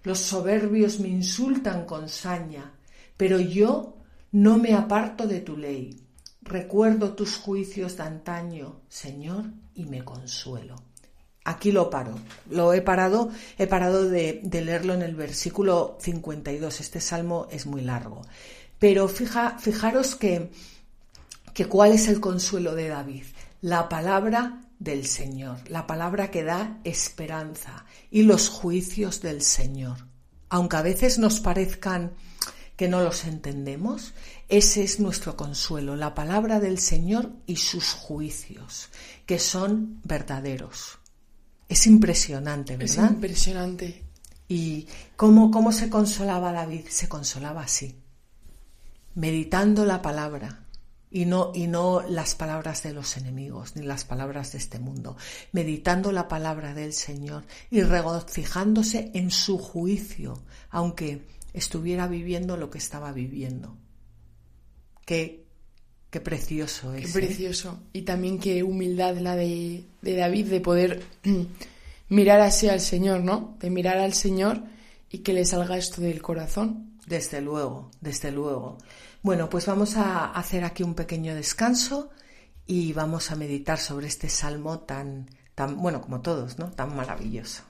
[0.03, 2.73] Los soberbios me insultan con saña,
[3.17, 3.97] pero yo
[4.31, 6.01] no me aparto de tu ley.
[6.41, 9.45] Recuerdo tus juicios de antaño, Señor,
[9.75, 10.75] y me consuelo.
[11.43, 12.15] Aquí lo paro.
[12.49, 16.81] Lo he parado, he parado de, leerlo en el versículo 52.
[16.81, 18.21] Este salmo es muy largo.
[18.79, 20.49] Pero fija, fijaros que,
[21.53, 23.23] que cuál es el consuelo de David
[23.61, 30.07] la palabra del Señor, la palabra que da esperanza y los juicios del Señor.
[30.49, 32.13] Aunque a veces nos parezcan
[32.75, 34.15] que no los entendemos,
[34.49, 38.89] ese es nuestro consuelo, la palabra del Señor y sus juicios,
[39.27, 40.97] que son verdaderos.
[41.69, 43.05] Es impresionante, ¿verdad?
[43.05, 44.03] Es impresionante.
[44.47, 46.87] ¿Y cómo, cómo se consolaba David?
[46.89, 47.95] Se consolaba así,
[49.13, 50.65] meditando la palabra,
[51.11, 55.17] y no, y no las palabras de los enemigos, ni las palabras de este mundo,
[55.51, 62.77] meditando la palabra del Señor y regocijándose en su juicio, aunque estuviera viviendo lo que
[62.77, 63.77] estaba viviendo.
[65.05, 65.45] Qué,
[66.09, 67.11] qué precioso es.
[67.11, 67.27] Qué ¿eh?
[67.27, 67.79] precioso.
[67.91, 71.03] Y también qué humildad la de, de David de poder
[72.09, 73.57] mirar así al Señor, ¿no?
[73.59, 74.63] De mirar al Señor
[75.09, 76.90] y que le salga esto del corazón.
[77.11, 78.77] Desde luego, desde luego.
[79.21, 82.09] Bueno, pues vamos a hacer aquí un pequeño descanso
[82.65, 86.71] y vamos a meditar sobre este salmo tan, tan bueno como todos, ¿no?
[86.71, 87.63] Tan maravilloso.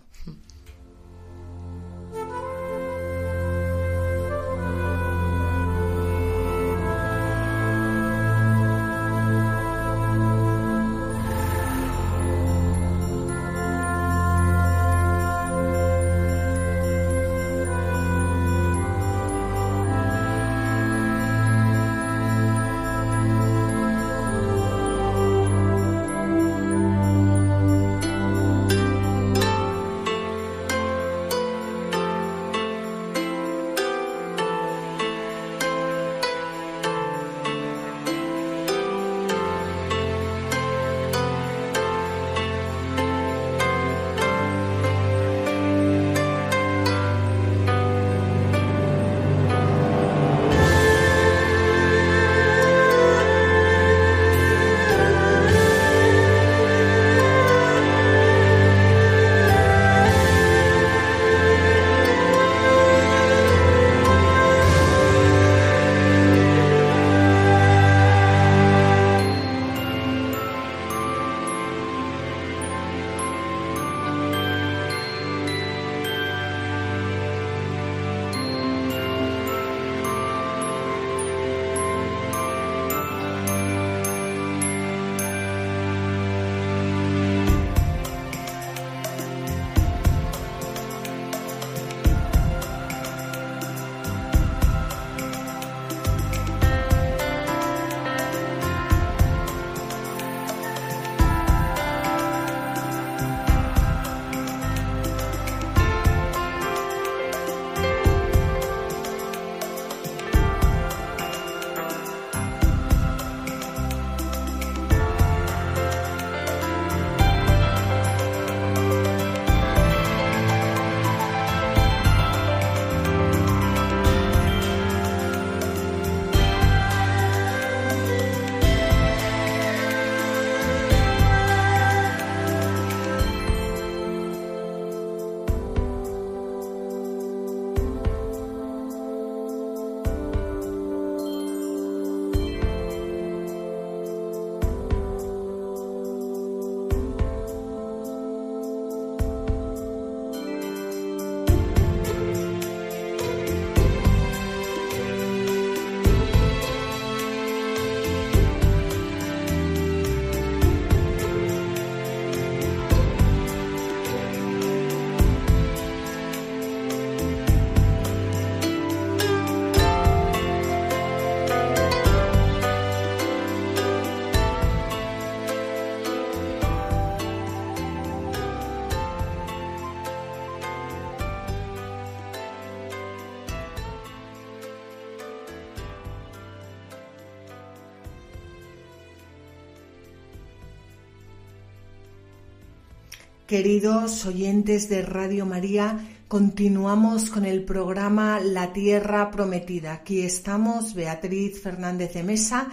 [193.51, 195.99] Queridos oyentes de Radio María,
[196.29, 199.91] continuamos con el programa La Tierra Prometida.
[199.91, 202.69] Aquí estamos Beatriz Fernández de Mesa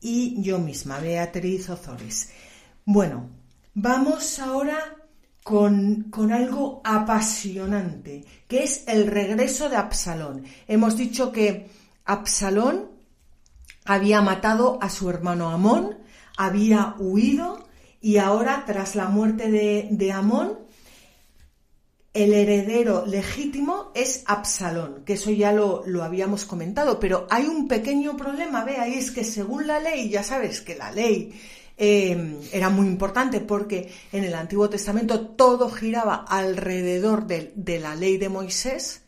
[0.00, 2.30] y yo misma, Beatriz Ozores.
[2.86, 3.28] Bueno,
[3.74, 4.78] vamos ahora
[5.44, 10.44] con, con, algo apasionante, que es el regreso de Absalón.
[10.66, 11.68] Hemos dicho que
[12.06, 12.88] Absalón
[13.84, 15.98] había matado a su hermano Amón,
[16.38, 17.61] había huido
[18.02, 20.58] y ahora, tras la muerte de, Amón,
[22.12, 28.16] el heredero legítimo es Absalón, que eso ya lo, habíamos comentado, pero hay un pequeño
[28.16, 31.32] problema, ve, ahí es que según la ley, ya sabes que la ley
[31.78, 37.94] eh, era muy importante porque en el Antiguo Testamento todo giraba alrededor de, de la
[37.94, 39.02] ley de Moisés,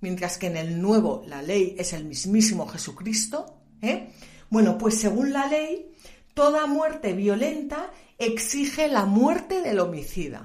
[0.00, 3.60] mientras que en el Nuevo la ley es el mismísimo Jesucristo.
[3.80, 4.10] ¿eh?
[4.50, 5.91] Bueno, pues según la ley,
[6.34, 10.42] toda muerte violenta exige la muerte del homicida.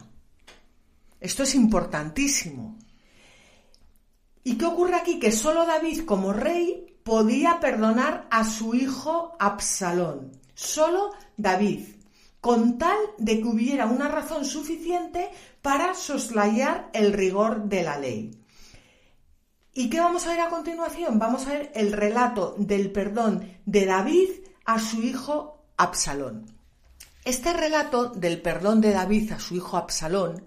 [1.20, 2.78] Esto es importantísimo.
[4.44, 5.20] ¿Y qué ocurre aquí?
[5.20, 10.32] Que solo David como rey podía perdonar a su hijo Absalón.
[10.54, 11.86] Solo David,
[12.42, 15.30] con tal de que hubiera una razón suficiente
[15.62, 18.44] para soslayar el rigor de la ley.
[19.74, 21.20] ¿Y qué vamos a ver a continuación?
[21.20, 24.30] Vamos a ver el relato del perdón de David
[24.66, 26.46] a su hijo Absalón.
[27.24, 30.46] Este relato del perdón de David a su hijo Absalón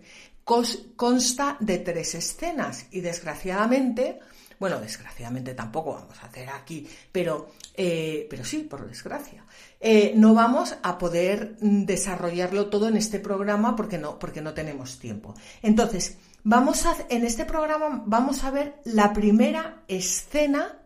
[0.96, 4.18] consta de tres escenas y desgraciadamente
[4.58, 9.42] Bueno, desgraciadamente tampoco vamos a hacer aquí, pero, eh, pero sí, por desgracia.
[9.80, 14.98] Eh, no vamos a poder desarrollarlo todo en este programa porque no, porque no tenemos
[14.98, 15.34] tiempo.
[15.62, 20.78] Entonces, vamos a, en este programa vamos a ver la primera escena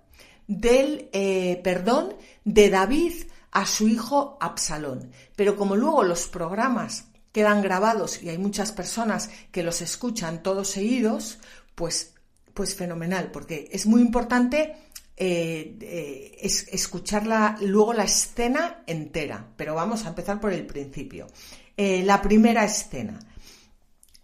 [0.47, 2.14] del eh, perdón
[2.45, 3.14] de David
[3.55, 5.11] a su hijo Absalón.
[5.34, 10.68] Pero como luego los programas quedan grabados y hay muchas personas que los escuchan todos
[10.68, 11.38] seguidos,
[11.74, 12.14] pues,
[12.52, 14.76] pues fenomenal, porque es muy importante
[15.16, 17.24] eh, eh, escuchar
[17.61, 19.46] luego la escena entera.
[19.57, 21.28] Pero vamos a empezar por el principio.
[21.76, 23.18] la primera escena.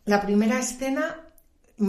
[0.05, 1.21] La primera escena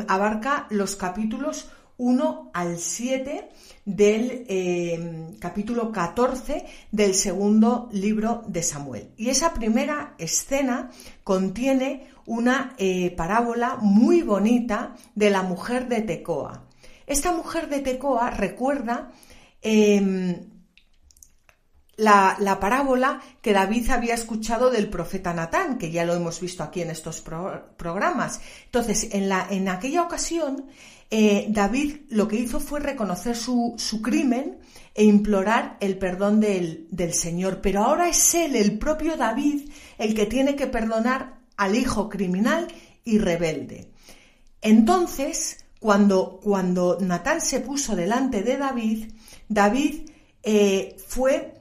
[0.08, 3.50] abarca los capítulos 1 al 7
[3.86, 9.12] del eh, capítulo 14 del segundo libro de Samuel.
[9.18, 10.90] Y esa primera escena
[11.24, 16.68] contiene una eh, parábola muy bonita de la mujer de Tecoa.
[17.08, 19.12] Esta mujer de Tecoa recuerda
[19.62, 20.52] em,
[21.98, 26.82] la, parábola que David había escuchado del profeta Natán, que ya lo hemos visto aquí
[26.82, 28.42] en estos programas.
[28.66, 30.68] Entonces, en, la, en aquella ocasión,
[31.14, 34.60] eh, David lo que hizo fue reconocer su, crimen
[34.96, 37.60] e implorar el perdón del, Señor.
[37.62, 42.70] Pero ahora es él, el propio David, el que tiene que perdonar al hijo criminal
[43.04, 43.92] y rebelde.
[44.62, 49.12] Entonces, cuando, cuando Natán se puso delante de David,
[49.50, 50.10] David
[50.44, 51.56] eh, fue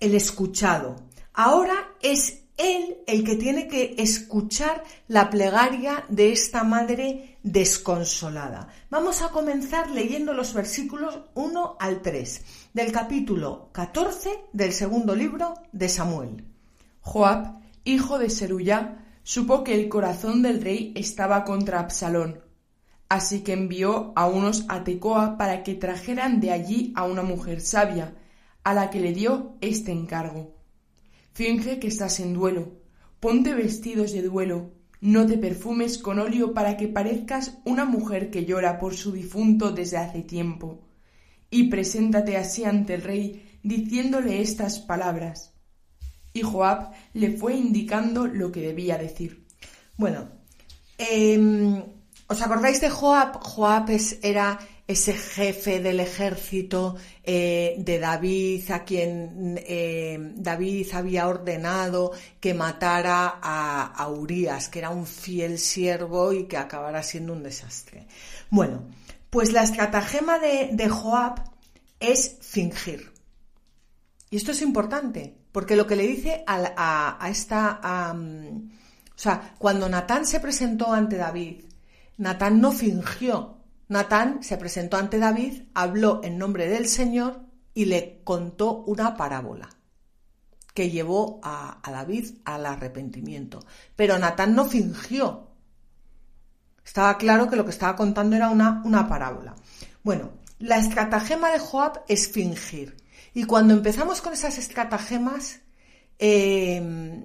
[0.00, 0.96] el escuchado.
[1.34, 8.68] Ahora es él el que tiene que escuchar la plegaria de esta madre desconsolada.
[8.90, 12.42] Vamos a comenzar leyendo los versículos 1 al 3
[12.72, 16.44] del capítulo 14 del segundo libro de Samuel.
[17.00, 22.40] Joab, hijo de Seruyá, supo que el corazón del rey estaba contra Absalón,
[23.08, 27.60] así que envió a unos a Tecoa para que trajeran de allí a una mujer
[27.60, 28.14] sabia,
[28.62, 30.53] a la que le dio este encargo
[31.34, 32.78] Finge que estás en duelo.
[33.18, 34.70] Ponte vestidos de duelo.
[35.00, 39.72] No te perfumes con óleo para que parezcas una mujer que llora por su difunto
[39.72, 40.86] desde hace tiempo.
[41.50, 45.52] Y preséntate así ante el rey, diciéndole estas palabras.
[46.32, 49.44] Y Joab le fue indicando lo que debía decir.
[49.96, 50.28] Bueno,
[50.98, 51.82] em,
[52.28, 53.40] ¿os acordáis de Joab?
[53.42, 53.90] Joab
[54.22, 62.52] era ese jefe del ejército eh, de David, a quien eh, David había ordenado que
[62.52, 68.06] matara a, a Urias, que era un fiel siervo y que acabará siendo un desastre.
[68.50, 68.84] Bueno,
[69.30, 71.42] pues la estratagema de, Joab
[71.98, 73.10] es fingir.
[74.28, 77.80] Y esto es importante, porque lo que le dice a, a, esta...
[78.12, 81.64] o sea, cuando Natán se presentó ante David,
[82.18, 83.53] Natán no fingió
[83.88, 87.40] Natán se presentó ante David, habló en nombre del Señor
[87.74, 89.68] y le contó una parábola
[90.72, 93.64] que llevó a, David al arrepentimiento.
[93.94, 95.50] Pero Natán no fingió.
[96.84, 99.54] Estaba claro que lo que estaba contando era una, una parábola.
[100.02, 102.96] Bueno, la estratagema de Joab es fingir.
[103.34, 105.60] Y cuando empezamos con esas estratagemas,
[106.18, 107.24] em,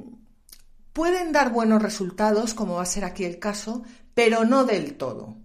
[0.94, 3.84] pueden dar buenos resultados, como va a ser aquí el caso,
[4.14, 5.38] pero no del todo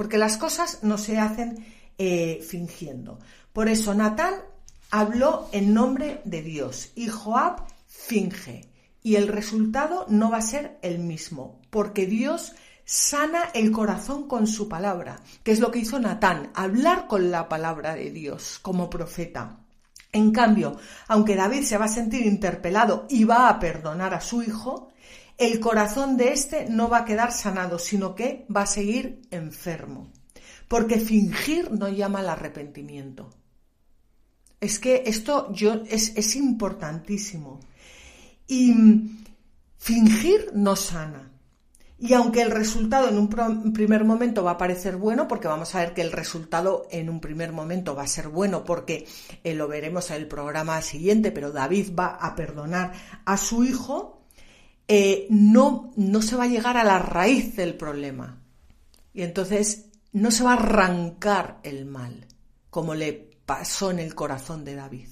[0.00, 1.62] porque las cosas no se hacen
[1.98, 3.18] eh, fingiendo.
[3.52, 4.32] Por eso Natán
[4.90, 8.70] habló en nombre de Dios y Joab finge.
[9.02, 12.54] Y el resultado no va a ser el mismo, porque Dios
[12.86, 17.50] sana el corazón con su palabra, que es lo que hizo Natán, hablar con la
[17.50, 19.58] palabra de Dios como profeta.
[20.12, 20.78] En cambio,
[21.08, 24.89] aunque David se va a sentir interpelado y va a perdonar a su hijo,
[25.40, 30.12] el corazón de éste no va a quedar sanado, sino que va a seguir enfermo.
[30.68, 33.30] Porque fingir no llama al arrepentimiento.
[34.60, 37.58] Es que esto yo, es, es importantísimo.
[38.46, 38.74] Y
[39.78, 41.30] fingir no sana.
[41.98, 45.80] Y aunque el resultado en un primer momento va a parecer bueno, porque vamos a
[45.80, 49.06] ver que el resultado en un primer momento va a ser bueno, porque
[49.42, 52.92] eh, lo veremos en el programa siguiente, pero David va a perdonar
[53.24, 54.19] a su hijo,
[54.92, 58.42] eh, no, no se va a llegar a la raíz del problema.
[59.14, 62.26] Y entonces no se va a arrancar el mal,
[62.70, 63.12] como le
[63.46, 65.08] pasó en el corazón de David.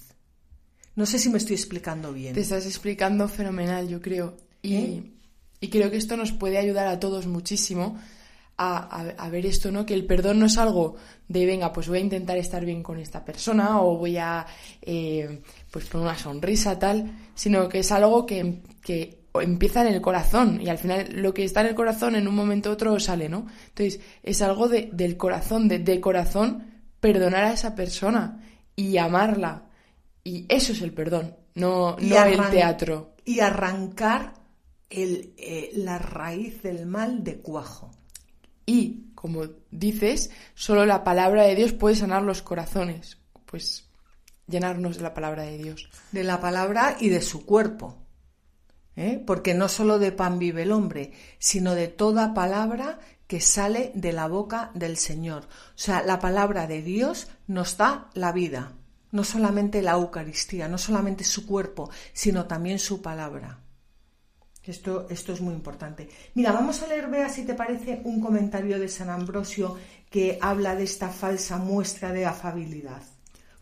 [0.96, 2.34] No sé si me estoy explicando bien.
[2.34, 4.36] Te estás explicando fenomenal, yo creo.
[4.62, 5.02] Y, ¿Eh?
[5.60, 8.00] y creo que esto nos puede ayudar a todos muchísimo
[8.58, 9.86] a, ver esto, ¿no?
[9.86, 10.96] Que el perdón no es algo
[11.28, 14.44] de, venga, pues voy a intentar estar bien con esta persona o voy a,
[14.82, 20.00] eh, pues poner una sonrisa, tal, sino que es algo que, que empieza en el
[20.00, 22.98] corazón y al final lo que está en el corazón en un momento u otro
[22.98, 23.46] sale, ¿no?
[23.68, 28.42] Entonces es algo de, del corazón, de, de corazón perdonar a esa persona
[28.74, 29.64] y amarla.
[30.24, 33.14] Y eso es el perdón, no, no el teatro.
[33.24, 34.34] Y arrancar
[34.90, 37.90] el, eh, la raíz del mal de cuajo.
[38.66, 43.18] Y, como dices, solo la palabra de Dios puede sanar los corazones.
[43.46, 43.88] Pues
[44.46, 45.88] llenarnos de la palabra de Dios.
[46.12, 48.07] De la palabra y de su cuerpo.
[48.98, 49.22] ¿Eh?
[49.24, 54.12] Porque no solo de pan vive el hombre, sino de toda palabra que sale de
[54.12, 55.44] la boca del Señor.
[55.44, 58.72] O sea, la palabra de Dios nos da la vida.
[59.12, 63.60] No solamente la Eucaristía, no solamente su cuerpo, sino también su palabra.
[64.64, 66.10] Esto, esto es muy importante.
[66.34, 69.78] Mira, vamos a leer, vea si te parece, un comentario de San Ambrosio
[70.10, 73.02] que habla de esta falsa muestra de afabilidad.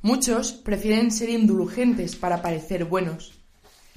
[0.03, 3.36] Muchos prefieren ser indulgentes para parecer buenos,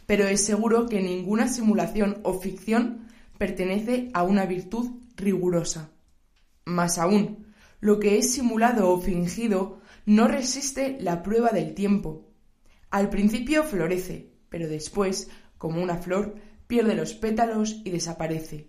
[0.09, 3.05] pero es seguro que ninguna simulación o ficción
[3.37, 5.91] pertenece a una virtud rigurosa.
[6.65, 7.45] Más aún,
[7.79, 12.27] lo que es simulado o fingido no resiste la prueba del tiempo.
[12.89, 15.29] Al principio florece, pero después,
[15.59, 18.67] como una flor, pierde los pétalos y desaparece.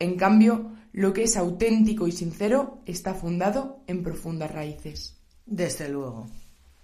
[0.00, 5.16] En cambio, lo que es auténtico y sincero está fundado en profundas raíces.
[5.46, 6.26] Desde luego,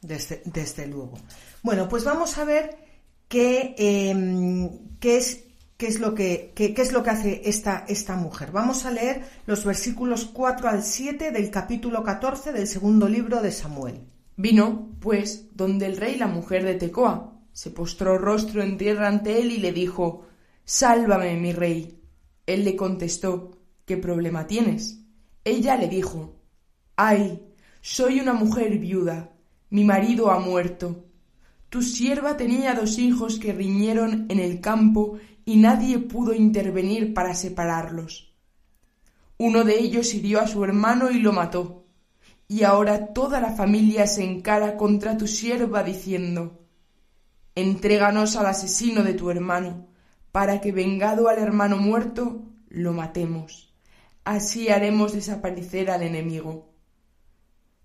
[0.00, 1.18] desde, desde luego.
[1.64, 2.87] Bueno, pues vamos a ver
[3.28, 5.44] qué, em, qué es
[5.78, 8.50] qué es lo que, qué, es lo que hace esta, esta mujer.
[8.50, 13.52] Vamos a leer los versículos 4 al 7 del capítulo 14 del segundo libro de
[13.52, 14.00] Samuel.
[14.36, 19.40] Vino, pues, donde el rey la mujer de Tecoa, se postró rostro en tierra ante
[19.40, 20.26] él y le dijo
[20.64, 22.02] Sálvame, mi rey.
[22.44, 23.52] Él le contestó
[23.84, 25.00] ¿Qué problema tienes?
[25.44, 26.36] Ella le dijo
[26.96, 27.40] Ay,
[27.80, 29.30] soy una mujer viuda.
[29.70, 31.07] Mi marido ha muerto.
[31.68, 37.34] Tu sierva tenía dos hijos que riñeron en el campo y nadie pudo intervenir para
[37.34, 38.34] separarlos.
[39.36, 41.84] Uno de ellos hirió a su hermano y lo mató.
[42.48, 46.58] Y ahora toda la familia se encara contra tu sierva diciendo
[47.54, 49.88] Entréganos al asesino de tu hermano
[50.32, 53.74] para que vengado al hermano muerto, lo matemos.
[54.24, 56.68] Así haremos desaparecer al enemigo.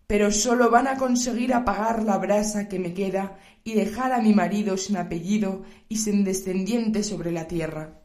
[0.08, 4.34] Pero sólo van a conseguir apagar la brasa que me queda y dejar a mi
[4.34, 8.04] marido sin apellido y sin descendiente sobre la tierra.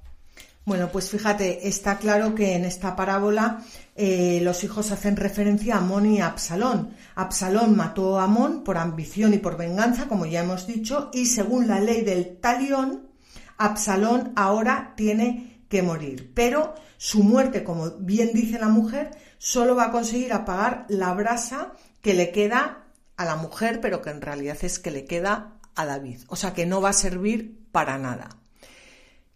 [0.68, 3.64] Bueno, pues fíjate, está claro que en esta parábola
[3.96, 6.90] eh, los hijos hacen referencia a Amón y a Absalón.
[7.14, 11.68] Absalón mató a Amón por ambición y por venganza, como ya hemos dicho, y según
[11.68, 13.08] la ley del talión,
[13.56, 16.32] Absalón ahora tiene que morir.
[16.34, 21.72] Pero su muerte, como bien dice la mujer, solo va a conseguir apagar la brasa
[22.08, 22.86] que le queda
[23.18, 26.20] a la mujer, pero que en realidad es que le queda a David.
[26.28, 28.30] O sea que no va a servir para nada.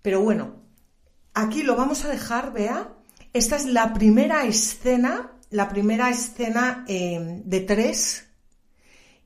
[0.00, 0.54] Pero bueno,
[1.34, 2.94] aquí lo vamos a dejar, vea.
[3.34, 8.24] Esta es la primera escena, la primera escena eh, de tres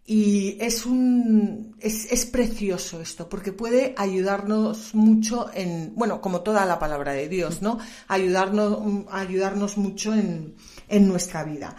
[0.04, 6.80] y es un es, precioso esto, porque puede ayudarnos mucho en, bueno, como toda la
[6.80, 7.78] palabra de Dios, ¿no?
[8.08, 10.54] Ayudarnos, ayudarnos mucho en,
[10.88, 11.76] en nuestra vida.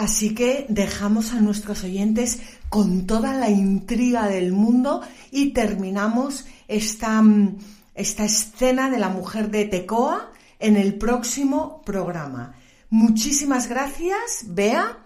[0.00, 2.40] Así que dejamos a nuestros oyentes
[2.70, 7.22] con toda la intriga del mundo y terminamos esta,
[7.94, 12.54] esta escena de la mujer de Tecoa en el próximo programa.
[12.88, 14.96] Muchísimas gracias, Bea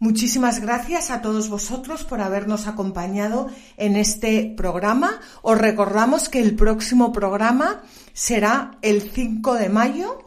[0.00, 5.20] Muchísimas gracias a todos vosotros por habernos acompañado en este programa.
[5.42, 10.24] Os recordamos que el próximo programa será el 5 de mayo,